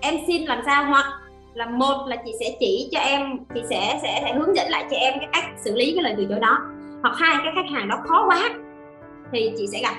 em 0.00 0.14
xin 0.26 0.44
làm 0.44 0.62
sao? 0.66 0.84
Hoặc 0.84 1.19
là 1.54 1.66
một 1.66 2.06
là 2.08 2.16
chị 2.24 2.32
sẽ 2.40 2.56
chỉ 2.60 2.88
cho 2.92 3.00
em 3.00 3.38
chị 3.54 3.60
sẽ 3.70 3.98
sẽ, 4.02 4.20
sẽ 4.22 4.32
hướng 4.34 4.56
dẫn 4.56 4.68
lại 4.68 4.84
cho 4.90 4.96
em 4.96 5.14
cái 5.18 5.28
cách 5.32 5.44
xử 5.56 5.74
lý 5.74 5.92
cái 5.94 6.02
lời 6.02 6.14
từ 6.16 6.26
chối 6.28 6.40
đó. 6.40 6.58
Hoặc 7.02 7.14
hai 7.16 7.36
cái 7.44 7.52
khách 7.54 7.74
hàng 7.74 7.88
đó 7.88 7.96
khó 8.08 8.26
quá 8.28 8.50
thì 9.32 9.52
chị 9.56 9.66
sẽ 9.66 9.80
gặp. 9.82 9.94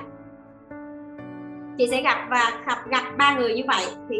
Chị 1.77 1.87
sẽ 1.87 2.01
gặp 2.01 2.17
và 2.29 2.51
gặp 2.67 2.77
gặp 2.89 3.03
ba 3.17 3.37
người 3.37 3.53
như 3.53 3.63
vậy 3.67 3.85
thì 4.09 4.15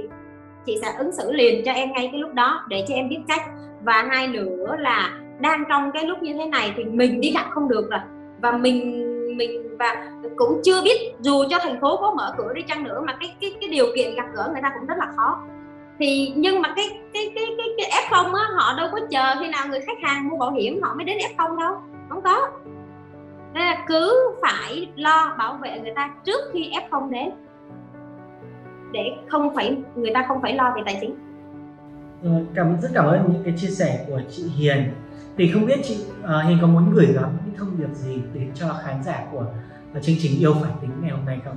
chị 0.65 0.78
sẽ 0.82 0.94
ứng 0.98 1.12
xử 1.12 1.32
liền 1.32 1.65
cho 1.65 1.72
em 1.72 1.91
ngay 1.91 2.10
cái 2.12 2.22
lúc 2.22 2.34
đó 2.34 2.65
để 2.67 2.86
cho 2.88 2.94
em 2.94 3.10
biết 3.10 3.20
cách. 3.28 3.41
Và 3.84 4.08
hai 4.10 4.28
nữa 4.28 4.76
là 4.80 5.20
đang 5.39 5.63
trong 5.70 5.91
cái 5.91 6.06
lúc 6.06 6.24
như 6.24 6.34
thế 6.34 6.46
này 6.46 6.74
thì 6.78 6.84
mình 6.84 7.22
đi 7.22 7.32
gặp 7.32 7.46
không 7.50 7.70
được 7.70 7.89
rồi. 7.91 8.00
Và 8.41 8.52
mình 8.52 9.08
mình 9.38 9.78
và 9.80 10.12
cũng 10.36 10.62
chưa 10.63 10.82
biết 10.84 11.13
dù 11.20 11.44
cho 11.50 11.60
thành 11.60 11.82
phố 11.82 11.98
có 11.98 12.13
mở 12.17 12.34
cửa 12.38 12.54
đi 12.54 12.62
chăng 12.62 12.84
nữa 12.84 13.02
mà 13.08 13.17
cái 13.20 13.36
cái 13.41 13.54
cái 13.62 13.70
điều 13.70 13.86
kiện 13.96 14.15
gặp 14.15 14.26
gỡ 14.34 14.50
người 14.54 14.62
ta 14.63 14.72
cũng 14.80 14.88
rất 14.88 14.98
là 14.98 15.08
khó 15.15 15.39
thì 16.02 16.34
nhưng 16.36 16.62
mà 16.62 16.74
cái 16.76 16.86
cái 17.14 17.32
cái 17.36 17.46
cái, 17.58 17.68
cái 17.78 18.04
f 18.04 18.10
không 18.10 18.36
á 18.36 18.48
họ 18.56 18.78
đâu 18.78 18.90
có 18.92 19.00
chờ 19.12 19.36
khi 19.40 19.48
nào 19.48 19.68
người 19.68 19.80
khách 19.82 19.98
hàng 20.04 20.30
mua 20.30 20.38
bảo 20.38 20.52
hiểm 20.52 20.82
họ 20.82 20.96
mới 20.96 21.06
đến 21.06 21.18
f 21.18 21.30
không 21.38 21.60
đâu. 21.60 21.74
Không 22.10 22.22
có. 22.22 22.50
Nên 23.54 23.64
là 23.64 23.86
cứ 23.88 24.32
phải 24.42 24.90
lo 24.96 25.36
bảo 25.38 25.60
vệ 25.62 25.80
người 25.80 25.94
ta 25.96 26.10
trước 26.26 26.40
khi 26.54 26.72
f 26.72 26.82
không 26.92 27.12
đến. 27.12 27.30
Để 28.92 29.02
không 29.28 29.56
phải 29.56 29.78
người 29.96 30.12
ta 30.14 30.26
không 30.28 30.42
phải 30.42 30.54
lo 30.54 30.74
về 30.76 30.82
tài 30.86 30.98
chính. 31.02 31.16
Rồi, 32.24 32.46
cảm 32.56 32.78
rất 32.82 32.90
cảm 32.94 33.06
ơn 33.06 33.30
những 33.34 33.44
cái 33.44 33.54
chia 33.58 33.68
sẻ 33.68 34.06
của 34.08 34.22
chị 34.30 34.44
Hiền. 34.58 34.92
Thì 35.38 35.52
không 35.52 35.66
biết 35.66 35.80
chị 35.84 36.06
uh, 36.24 36.46
Hiền 36.48 36.58
có 36.62 36.68
muốn 36.68 36.92
gửi 36.94 37.08
gắm 37.14 37.30
những 37.46 37.56
thông 37.58 37.78
điệp 37.78 37.94
gì 37.94 38.22
đến 38.34 38.52
cho 38.56 38.76
khán 38.86 39.04
giả 39.04 39.26
của 39.32 39.46
uh, 39.98 40.04
chương 40.04 40.16
trình 40.20 40.40
yêu 40.40 40.54
phải 40.62 40.72
tính 40.82 40.92
ngày 41.02 41.12
hôm 41.12 41.26
nay 41.26 41.40
không? 41.46 41.56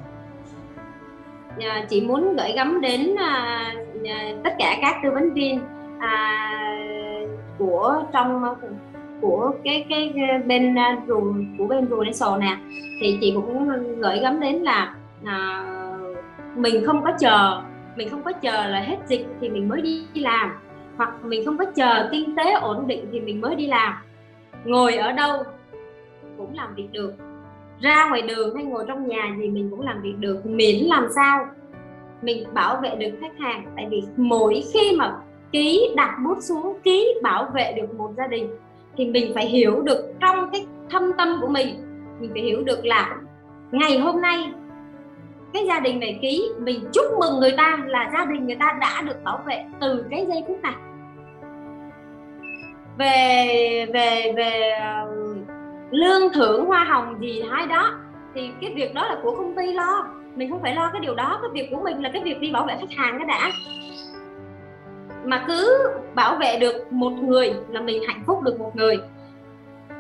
À, 1.61 1.87
chị 1.89 2.01
muốn 2.01 2.37
gửi 2.37 2.53
gắm 2.53 2.81
đến 2.81 3.17
à, 3.19 3.75
À, 4.05 4.33
tất 4.45 4.51
cả 4.59 4.77
các 4.83 4.97
tư 5.03 5.11
vấn 5.11 5.33
viên 5.33 5.61
à, 5.99 6.49
của 7.59 8.03
trong 8.13 8.43
của 9.21 9.53
cái 9.65 9.87
cái, 9.89 10.15
bên 10.47 10.77
rùm 11.07 11.57
của 11.59 11.67
bên 11.67 11.89
rù 11.91 12.05
sổ 12.13 12.37
nè. 12.37 12.57
Thì 13.01 13.19
chị 13.21 13.33
cũng 13.35 13.69
gửi 14.01 14.19
gắm 14.19 14.41
đến 14.41 14.57
là 14.57 14.95
à, 15.25 15.65
mình 16.57 16.85
không 16.87 17.05
có 17.05 17.13
chờ 17.21 17.63
mình 17.97 18.09
không 18.09 18.23
có 18.23 18.33
chờ 18.33 18.69
là 18.69 18.81
hết 18.81 18.97
dịch 19.07 19.27
thì 19.41 19.49
mình 19.49 19.69
mới 19.69 19.83
đi 19.83 20.07
làm. 20.15 20.53
Hoặc 20.97 21.25
mình 21.25 21.45
không 21.45 21.59
có 21.59 21.65
chờ 21.65 22.09
kinh 22.13 22.37
tế 22.37 22.53
ổn 22.53 22.87
định 22.87 23.07
thì 23.13 23.21
mình 23.21 23.41
mới 23.41 23.55
đi 23.55 23.67
làm. 23.67 23.95
Ngồi 24.65 24.97
ở 24.97 25.13
đâu 25.13 25.43
cũng 26.37 26.55
làm 26.55 26.75
việc 26.75 26.89
được. 26.93 27.15
Ra 27.81 28.09
ngoài 28.09 28.23
đường 28.23 28.55
hay 28.55 28.65
ngồi 28.65 28.85
trong 28.89 29.09
nhà 29.09 29.35
gì 29.39 29.49
mình 29.49 29.71
cũng 29.71 29.81
làm 29.81 30.03
việc 30.03 30.15
được. 30.19 30.47
Miễn 30.47 30.85
làm 30.85 31.07
sao 31.15 31.47
mình 32.25 32.45
bảo 32.55 32.77
vệ 32.83 32.91
được 32.97 33.11
khách 33.21 33.39
hàng. 33.39 33.65
Tại 33.77 33.87
vì 33.91 34.03
mỗi 34.17 34.63
khi 34.75 34.97
mà 34.97 35.17
ký 35.53 35.93
đặt 35.97 36.19
bút 36.25 36.39
xuống, 36.41 36.79
ký 36.85 37.15
bảo 37.23 37.49
vệ 37.55 37.73
được 37.77 37.95
một 37.95 38.11
gia 38.17 38.27
đình, 38.27 38.51
thì 38.97 39.07
mình 39.07 39.33
phải 39.35 39.47
hiểu 39.47 39.81
được 39.81 40.15
trong 40.21 40.51
cái 40.53 40.67
thâm 40.91 41.13
tâm 41.19 41.39
của 41.41 41.49
mình 41.49 41.85
mình 42.21 42.31
phải 42.33 42.43
hiểu 42.43 42.65
được 42.65 42.85
là 42.85 43.17
ngày 43.71 43.99
hôm 43.99 44.21
nay 44.21 44.53
cái 45.53 45.67
gia 45.67 45.81
đình 45.81 46.01
này 46.01 46.19
ký, 46.23 46.49
mình 46.59 46.81
chúc 46.93 47.05
mừng 47.21 47.41
người 47.41 47.53
ta 47.57 47.79
là 47.87 48.11
gia 48.13 48.25
đình 48.25 48.47
người 48.47 48.57
ta 48.61 48.79
đã 48.81 49.03
được 49.07 49.25
bảo 49.25 49.41
vệ 49.47 49.65
từ 49.81 50.05
cái 50.11 50.27
giây 50.29 50.45
phút 50.49 50.59
này. 50.63 50.75
Về 52.99 53.87
về 53.95 54.33
về 54.37 54.79
um, 55.05 55.45
lương 55.91 56.33
thưởng 56.33 56.67
hoa 56.67 56.85
hồng 56.85 57.17
gì 57.21 57.43
hay 57.51 57.67
đó, 57.67 57.95
thì 58.35 58.51
cái 58.61 58.73
việc 58.77 58.95
đó 58.95 59.07
là 59.07 59.17
của 59.23 59.31
công 59.37 59.55
ty 59.57 59.73
lo 59.73 60.07
mình 60.37 60.51
không 60.51 60.63
phải 60.63 60.75
lo 60.75 60.91
cái 60.93 61.01
điều 61.01 61.15
đó, 61.15 61.39
cái 61.43 61.51
việc 61.53 61.69
của 61.71 61.81
mình 61.85 62.03
là 62.03 62.11
cái 62.13 62.23
việc 62.23 62.41
đi 62.41 62.51
bảo 62.51 62.67
vệ 62.67 62.77
khách 62.81 62.97
hàng 62.97 63.19
cái 63.19 63.27
đã. 63.27 63.51
Mà 65.25 65.45
cứ 65.47 65.89
bảo 66.15 66.37
vệ 66.37 66.59
được 66.61 66.93
một 66.93 67.11
người 67.11 67.55
là 67.71 67.81
mình 67.81 68.03
hạnh 68.07 68.23
phúc 68.27 68.43
được 68.43 68.61
một 68.61 68.77
người. 68.77 68.99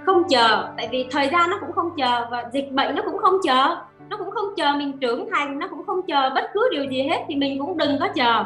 Không 0.06 0.22
chờ, 0.28 0.68
tại 0.76 0.88
vì 0.90 1.06
thời 1.10 1.28
gian 1.28 1.50
nó 1.50 1.58
cũng 1.60 1.72
không 1.72 1.90
chờ 1.96 2.26
và 2.30 2.44
dịch 2.52 2.72
bệnh 2.72 2.94
nó 2.94 3.02
cũng 3.02 3.18
không 3.18 3.34
chờ. 3.44 3.76
Nó 4.10 4.16
cũng 4.16 4.30
không 4.30 4.48
chờ 4.56 4.72
mình 4.78 4.98
trưởng 4.98 5.28
thành, 5.30 5.58
nó 5.58 5.68
cũng 5.68 5.86
không 5.86 6.02
chờ 6.02 6.30
bất 6.34 6.50
cứ 6.54 6.68
điều 6.72 6.84
gì 6.84 7.02
hết 7.02 7.24
thì 7.28 7.34
mình 7.34 7.58
cũng 7.58 7.76
đừng 7.76 7.96
có 8.00 8.08
chờ. 8.14 8.44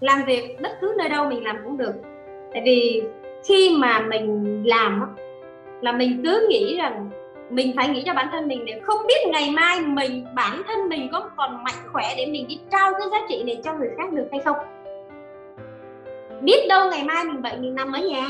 Làm 0.00 0.24
việc 0.24 0.56
bất 0.62 0.78
cứ 0.80 0.94
nơi 0.98 1.08
đâu 1.08 1.28
mình 1.28 1.44
làm 1.44 1.56
cũng 1.64 1.76
được. 1.76 1.94
Tại 2.52 2.62
vì 2.64 3.02
khi 3.48 3.76
mà 3.78 4.00
mình 4.00 4.62
làm 4.66 5.16
là 5.80 5.92
mình 5.92 6.22
cứ 6.24 6.46
nghĩ 6.50 6.76
rằng 6.78 7.10
mình 7.50 7.72
phải 7.76 7.88
nghĩ 7.88 8.02
cho 8.06 8.14
bản 8.14 8.28
thân 8.32 8.48
mình 8.48 8.64
để 8.64 8.80
không 8.82 8.98
biết 9.08 9.28
ngày 9.28 9.50
mai 9.50 9.80
mình, 9.80 10.26
bản 10.34 10.62
thân 10.68 10.88
mình 10.88 11.08
có 11.12 11.30
còn 11.36 11.64
mạnh 11.64 11.88
khỏe 11.92 12.14
để 12.16 12.26
mình 12.26 12.48
đi 12.48 12.58
trao 12.70 12.92
cái 12.92 13.08
giá 13.12 13.18
trị 13.28 13.42
này 13.42 13.60
cho 13.64 13.74
người 13.74 13.90
khác 13.96 14.12
được 14.12 14.28
hay 14.32 14.40
không? 14.44 14.56
Biết 16.40 16.66
đâu 16.68 16.90
ngày 16.90 17.04
mai 17.04 17.24
mình 17.24 17.42
bệnh, 17.42 17.62
mình 17.62 17.74
nằm 17.74 17.92
ở 17.92 18.00
nhà. 18.00 18.26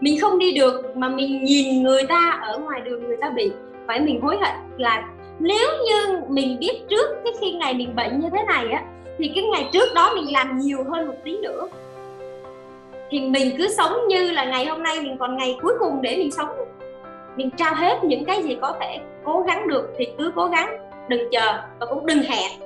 Mình 0.00 0.20
không 0.20 0.38
đi 0.38 0.52
được 0.52 0.96
mà 0.96 1.08
mình 1.08 1.44
nhìn 1.44 1.82
người 1.82 2.02
ta 2.08 2.38
ở 2.42 2.58
ngoài 2.58 2.80
đường, 2.80 3.06
người 3.06 3.16
ta 3.20 3.30
bị. 3.30 3.52
Phải 3.86 4.00
mình 4.00 4.20
hối 4.20 4.36
hận 4.36 4.54
là 4.78 5.08
nếu 5.38 5.68
như 5.86 6.20
mình 6.28 6.58
biết 6.60 6.80
trước 6.88 7.06
cái 7.24 7.32
khi 7.40 7.52
ngày 7.52 7.74
mình 7.74 7.96
bệnh 7.96 8.20
như 8.20 8.28
thế 8.32 8.42
này 8.46 8.70
á, 8.70 8.82
thì 9.18 9.32
cái 9.34 9.44
ngày 9.44 9.68
trước 9.72 9.94
đó 9.94 10.12
mình 10.14 10.32
làm 10.32 10.58
nhiều 10.58 10.84
hơn 10.90 11.06
một 11.06 11.14
tí 11.24 11.38
nữa. 11.38 11.68
Thì 13.10 13.20
mình 13.20 13.54
cứ 13.58 13.68
sống 13.68 14.08
như 14.08 14.30
là 14.30 14.44
ngày 14.44 14.66
hôm 14.66 14.82
nay, 14.82 15.00
mình 15.00 15.16
còn 15.18 15.36
ngày 15.36 15.56
cuối 15.62 15.72
cùng 15.78 16.02
để 16.02 16.16
mình 16.16 16.30
sống 16.30 16.48
mình 17.36 17.50
trao 17.56 17.74
hết 17.74 18.04
những 18.04 18.24
cái 18.24 18.42
gì 18.42 18.58
có 18.60 18.76
thể 18.80 18.98
cố 19.24 19.44
gắng 19.46 19.68
được 19.68 19.94
thì 19.98 20.06
cứ 20.18 20.32
cố 20.36 20.46
gắng 20.46 20.76
đừng 21.08 21.20
chờ 21.32 21.62
và 21.80 21.86
cũng 21.86 22.06
đừng 22.06 22.22
hẹn 22.22 22.60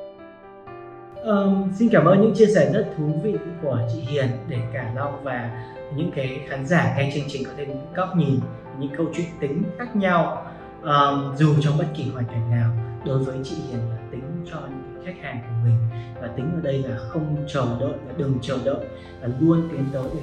Um, 1.24 1.72
xin 1.72 1.88
cảm 1.92 2.05
ơn 2.05 2.20
những 2.20 2.35
chia 2.35 2.46
sẻ 2.46 2.70
rất 2.74 2.87
thú 2.96 3.20
vị 3.22 3.35
của 3.62 3.79
chị 3.94 4.00
Hiền 4.00 4.27
để 4.48 4.59
cả 4.72 4.92
Long 4.96 5.24
và 5.24 5.50
những 5.96 6.11
cái 6.16 6.40
khán 6.48 6.66
giả 6.66 6.94
nghe 6.98 7.11
chương 7.14 7.24
trình 7.29 7.44
có 7.44 7.50
thêm 7.57 7.68
những 7.68 7.87
góc 7.94 8.16
nhìn, 8.16 8.40
những 8.79 8.90
câu 8.96 9.07
chuyện 9.14 9.27
tính 9.40 9.62
khác 9.79 9.96
nhau. 9.96 10.46
Um, 10.83 11.37
dù 11.37 11.55
trong 11.61 11.79
bất 11.79 11.85
kỳ 11.96 12.11
hoàn 12.12 12.24
cảnh 12.24 12.50
nào, 12.50 12.70
đối 13.07 13.18
với 13.18 13.37
chị 13.44 13.57
Hiền 13.70 13.79
là 13.90 13.96
tính 14.11 14.44
cho 14.53 14.57
những 14.61 15.05
khách 15.07 15.22
hàng 15.22 15.38
của 15.42 15.55
mình 15.64 15.77
và 16.20 16.29
tính 16.37 16.50
ở 16.55 16.61
đây 16.62 16.85
là 16.88 16.96
không 16.96 17.37
chờ 17.48 17.66
đợi 17.81 17.92
và 18.07 18.12
đừng 18.16 18.38
chờ 18.42 18.59
đợi 18.64 18.87
và 19.20 19.29
luôn 19.40 19.68
tiến 19.72 19.85
tới 19.92 20.05
để 20.14 20.22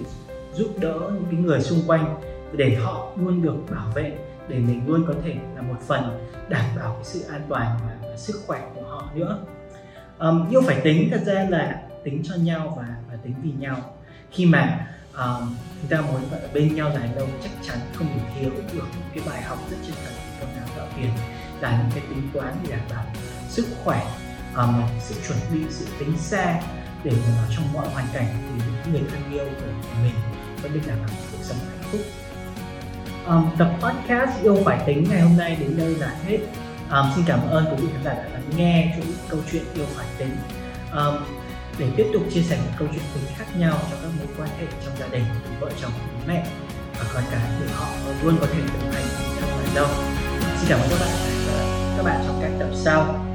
giúp 0.54 0.68
đỡ 0.82 1.00
những 1.00 1.26
cái 1.32 1.40
người 1.40 1.62
xung 1.62 1.80
quanh 1.88 2.16
để 2.54 2.76
họ 2.76 3.08
luôn 3.16 3.42
được 3.42 3.56
bảo 3.72 3.86
vệ 3.96 4.18
để 4.48 4.60
mình 4.60 4.82
luôn 4.88 5.06
có 5.08 5.14
thể 5.24 5.36
là 5.56 5.62
một 5.62 5.78
phần 5.88 6.28
đảm 6.50 6.66
bảo 6.76 6.94
cái 6.94 7.04
sự 7.04 7.22
an 7.22 7.42
toàn 7.50 7.78
và, 7.84 8.08
và 8.10 8.18
sức 8.18 8.42
khỏe 8.48 8.62
của 8.76 8.82
họ 8.90 9.10
nữa. 9.16 9.40
Um, 10.20 10.50
yêu 10.50 10.62
phải 10.66 10.82
tính 10.84 11.10
thật 11.12 11.22
ra 11.26 11.48
là 11.50 11.82
tính 12.04 12.22
cho 12.24 12.36
nhau 12.36 12.74
và, 12.78 12.96
và 13.12 13.18
tính 13.24 13.34
vì 13.44 13.52
nhau. 13.60 13.78
Khi 14.32 14.46
mà 14.46 14.88
um, 15.18 15.56
chúng 15.82 15.90
ta 15.90 16.02
muốn 16.02 16.22
ở 16.32 16.50
bên 16.54 16.76
nhau 16.76 16.92
dài 16.96 17.10
lâu 17.16 17.28
chắc 17.44 17.52
chắn 17.68 17.78
không 17.94 18.08
thể 18.08 18.22
thiếu 18.40 18.52
được 18.74 18.86
cái 19.16 19.24
bài 19.30 19.42
học 19.42 19.58
rất 19.72 19.78
chân 19.88 19.96
thật 20.06 20.12
trong 20.40 20.50
đào 20.56 20.68
tạo 20.78 20.88
tiền 20.96 21.10
là 21.62 21.78
những 21.78 21.92
cái 21.96 22.04
tính 22.10 22.30
toán 22.34 22.54
để 22.64 22.72
đảm 22.72 22.86
bảo 22.90 23.06
sức 23.50 23.66
khỏe 23.84 24.06
um, 24.56 24.82
sự 25.00 25.16
chuẩn 25.28 25.38
bị 25.54 25.66
sự 25.70 25.86
tính 26.00 26.18
xa 26.18 26.62
để 27.04 27.12
mà 27.12 27.48
trong 27.56 27.74
mọi 27.74 27.90
hoàn 27.90 28.06
cảnh 28.14 28.28
thì 28.42 28.66
những 28.66 28.94
người 28.94 29.10
thân 29.12 29.32
yêu 29.32 29.46
của 29.60 29.96
mình 30.04 30.14
vẫn 30.62 30.74
được 30.74 30.82
đảm 30.88 30.98
bảo 31.00 31.10
cuộc 31.32 31.38
sống 31.42 31.58
hạnh 31.58 31.90
phúc 31.92 32.02
um, 33.28 33.50
tập 33.58 33.72
podcast 33.82 34.44
yêu 34.44 34.58
phải 34.66 34.80
tính 34.86 35.06
ngày 35.10 35.22
hôm 35.22 35.38
nay 35.38 35.58
đến 35.60 35.78
đây 35.78 35.96
là 35.96 36.16
hết. 36.28 36.38
Um, 36.92 37.06
xin 37.16 37.26
cảm 37.28 37.40
ơn 37.50 37.66
quý 37.66 37.76
vị 37.82 37.88
khán 37.94 38.04
giả 38.04 38.14
đã 38.14 38.30
lắng 38.34 38.50
nghe 38.58 38.94
chuỗi 38.96 39.14
câu 39.30 39.40
chuyện 39.52 39.64
yêu 39.76 39.86
phải 39.96 40.06
tính. 40.18 40.36
Um, 40.94 41.16
để 41.78 41.88
tiếp 41.98 42.06
tục 42.14 42.22
chia 42.34 42.42
sẻ 42.42 42.58
những 42.64 42.74
câu 42.80 42.88
chuyện 42.92 43.04
tính 43.14 43.24
khác 43.38 43.46
nhau 43.58 43.78
cho 43.92 43.98
các 44.02 44.10
mối 44.18 44.28
quan 44.38 44.50
hệ 44.60 44.66
trong 44.86 44.94
gia 45.00 45.08
đình 45.08 45.24
từ 45.44 45.50
vợ 45.60 45.70
chồng 45.82 45.92
bố 45.98 46.20
mẹ 46.28 46.46
và 47.00 47.06
con 47.14 47.24
cái 47.32 47.50
để 47.60 47.68
họ 47.74 47.88
luôn 48.24 48.38
có 48.40 48.48
thể 48.54 48.60
đồng 48.60 48.92
hành 48.92 49.06
cùng 49.18 49.36
nhau 49.36 49.58
dài 49.58 49.76
lâu. 49.76 49.88
Xin 50.58 50.70
cảm 50.70 50.80
ơn 50.80 50.90
các 50.90 50.98
bạn 51.00 51.32
các 51.98 52.04
bạn 52.04 52.24
trong 52.28 52.40
các 52.42 52.52
tập 52.60 52.70
sau. 52.76 53.31